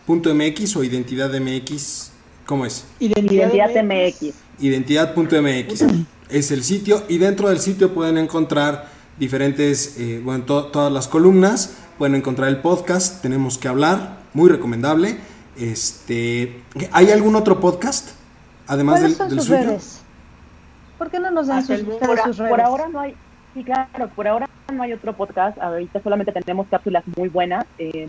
[0.07, 2.11] identidad.mx o identidad.mx.
[2.45, 2.85] ¿Cómo es?
[2.99, 4.33] Identidad.mx.
[4.59, 5.85] Identidad.mx.
[6.29, 11.77] es el sitio y dentro del sitio pueden encontrar diferentes, eh, bueno, todas las columnas.
[11.97, 15.17] Pueden encontrar el podcast, tenemos que hablar, muy recomendable.
[15.57, 18.09] Este, ¿Hay algún otro podcast?
[18.67, 19.77] Además del, del suyo.
[20.97, 22.49] ¿Por qué no nos dan sus, sus redes?
[22.49, 23.15] Por ahora no hay,
[23.53, 28.07] Sí, claro, por ahora no hay otro podcast, ahorita solamente tenemos cápsulas muy buenas, eh,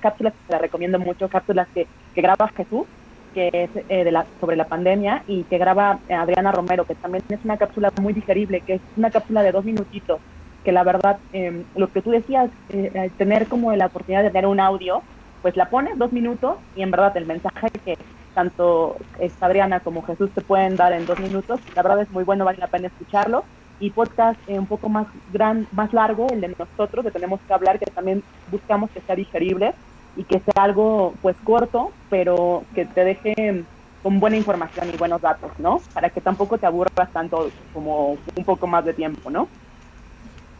[0.00, 2.86] cápsulas que las recomiendo mucho, cápsulas que, que graba Jesús,
[3.34, 7.22] que es eh, de la, sobre la pandemia, y que graba Adriana Romero, que también
[7.28, 10.20] es una cápsula muy digerible, que es una cápsula de dos minutitos,
[10.64, 14.46] que la verdad, em, lo que tú decías, eh, tener como la oportunidad de tener
[14.46, 15.02] un audio,
[15.42, 17.96] pues la pones dos minutos y en verdad el mensaje que,
[18.34, 21.60] tanto esta Adriana como Jesús te pueden dar en dos minutos.
[21.74, 23.44] La verdad es muy bueno, vale la pena escucharlo.
[23.78, 27.52] Y podcast eh, un poco más gran, más largo, el de nosotros, que tenemos que
[27.52, 29.74] hablar, que también buscamos que sea digerible
[30.16, 33.64] y que sea algo pues corto, pero que te deje
[34.02, 35.80] con buena información y buenos datos, ¿no?
[35.92, 39.48] Para que tampoco te aburras tanto como un poco más de tiempo, ¿no?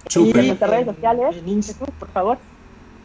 [0.08, 0.40] Super.
[0.40, 2.38] en nuestras redes sociales, en Jesús, por favor.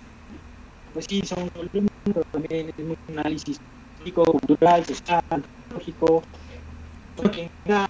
[0.94, 1.50] Pues sí, son
[2.04, 3.58] pero también es un análisis
[3.98, 5.22] político, cultural, social,
[5.74, 6.24] lógico.
[7.34, 7.88] Quien quiera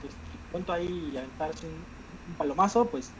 [0.00, 0.14] pues,
[0.50, 1.84] pronto ahí aventarse un,
[2.28, 3.14] un palomazo, pues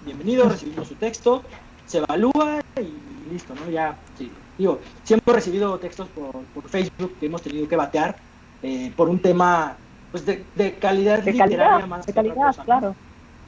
[0.00, 1.44] bienvenido, recibimos su texto,
[1.86, 3.70] se evalúa y listo, ¿no?
[3.70, 4.30] Ya, sí.
[4.58, 8.16] Digo, siempre hemos recibido textos por, por Facebook que hemos tenido que batear
[8.62, 9.76] eh, por un tema
[10.10, 12.88] pues de, de calidad de calidad, más de calidad, cosa, claro.
[12.88, 12.96] ¿no?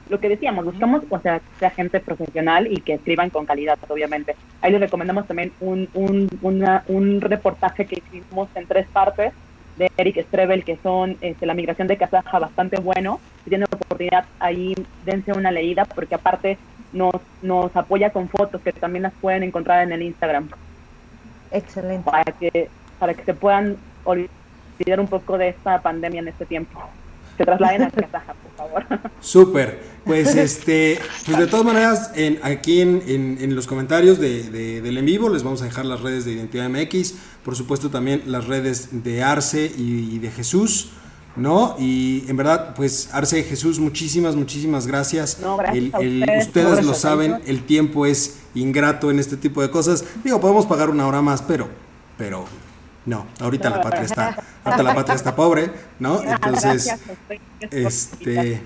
[0.09, 3.77] Lo que decíamos, buscamos o sea, que sea gente profesional y que escriban con calidad,
[3.87, 4.35] obviamente.
[4.61, 9.33] Ahí les recomendamos también un, un, una, un reportaje que hicimos en tres partes
[9.77, 13.19] de Eric Strebel, que son este, la migración de Kazaja, bastante bueno.
[13.43, 14.75] Si tienen oportunidad, ahí
[15.05, 16.57] dense una leída, porque aparte
[16.93, 20.49] nos, nos apoya con fotos que también las pueden encontrar en el Instagram.
[21.51, 22.09] Excelente.
[22.09, 22.69] Para que,
[22.99, 26.81] para que se puedan olvidar un poco de esta pandemia en este tiempo.
[27.37, 28.85] Se trasladen a Kazaja, por favor.
[29.19, 29.79] Súper.
[30.03, 34.81] Pues este, pues de todas maneras, en, aquí en, en, en los comentarios de, de,
[34.81, 37.13] del en vivo les vamos a dejar las redes de Identidad MX,
[37.43, 40.91] por supuesto también las redes de Arce y, y de Jesús.
[41.37, 41.75] ¿No?
[41.77, 45.39] Y en verdad, pues Arce Jesús, muchísimas, muchísimas gracias.
[45.39, 49.61] No, gracias el, el, ustedes, ustedes lo saben, el tiempo es ingrato en este tipo
[49.61, 50.03] de cosas.
[50.23, 51.69] Digo, podemos pagar una hora más, pero,
[52.17, 52.45] pero
[53.05, 56.21] no, ahorita la patria está, ahorita la patria está pobre, ¿no?
[56.25, 56.93] Entonces,
[57.71, 58.61] este,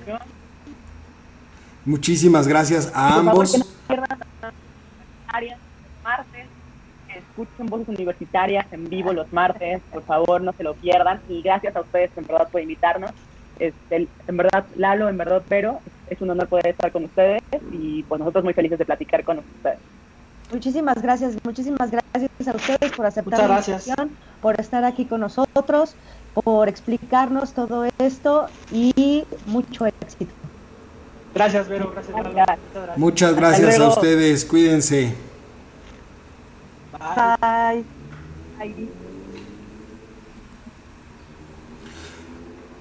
[1.85, 3.57] muchísimas gracias a ambos.
[5.27, 5.70] Martes,
[7.43, 11.75] escuchen voces universitarias en vivo los martes, por favor no se lo pierdan y gracias
[11.75, 13.11] a ustedes en verdad por invitarnos.
[13.59, 15.79] Este, en verdad, Lalo, en verdad, pero
[16.09, 19.39] es un honor poder estar con ustedes y pues nosotros muy felices de platicar con
[19.39, 19.79] ustedes.
[20.51, 24.11] Muchísimas gracias, muchísimas gracias a ustedes por aceptar la invitación,
[24.41, 25.95] por estar aquí con nosotros,
[26.33, 30.33] por explicarnos todo esto y mucho éxito.
[31.33, 32.29] Gracias, Vero, gracias, Lalo.
[32.33, 35.30] Muchas gracias, Muchas gracias a ustedes, cuídense.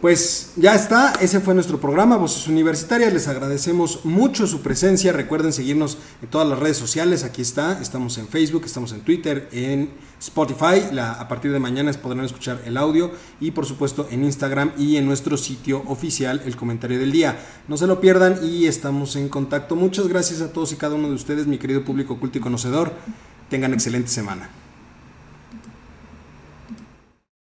[0.00, 5.52] Pues ya está, ese fue nuestro programa Voces Universitarias, les agradecemos mucho su presencia, recuerden
[5.52, 9.90] seguirnos en todas las redes sociales, aquí está, estamos en Facebook, estamos en Twitter, en
[10.18, 13.10] Spotify, a partir de mañana podrán escuchar el audio
[13.40, 17.38] y por supuesto en Instagram y en nuestro sitio oficial el comentario del día.
[17.68, 19.76] No se lo pierdan y estamos en contacto.
[19.76, 22.94] Muchas gracias a todos y cada uno de ustedes, mi querido público culto y conocedor.
[23.50, 24.59] Tengan excelente semana.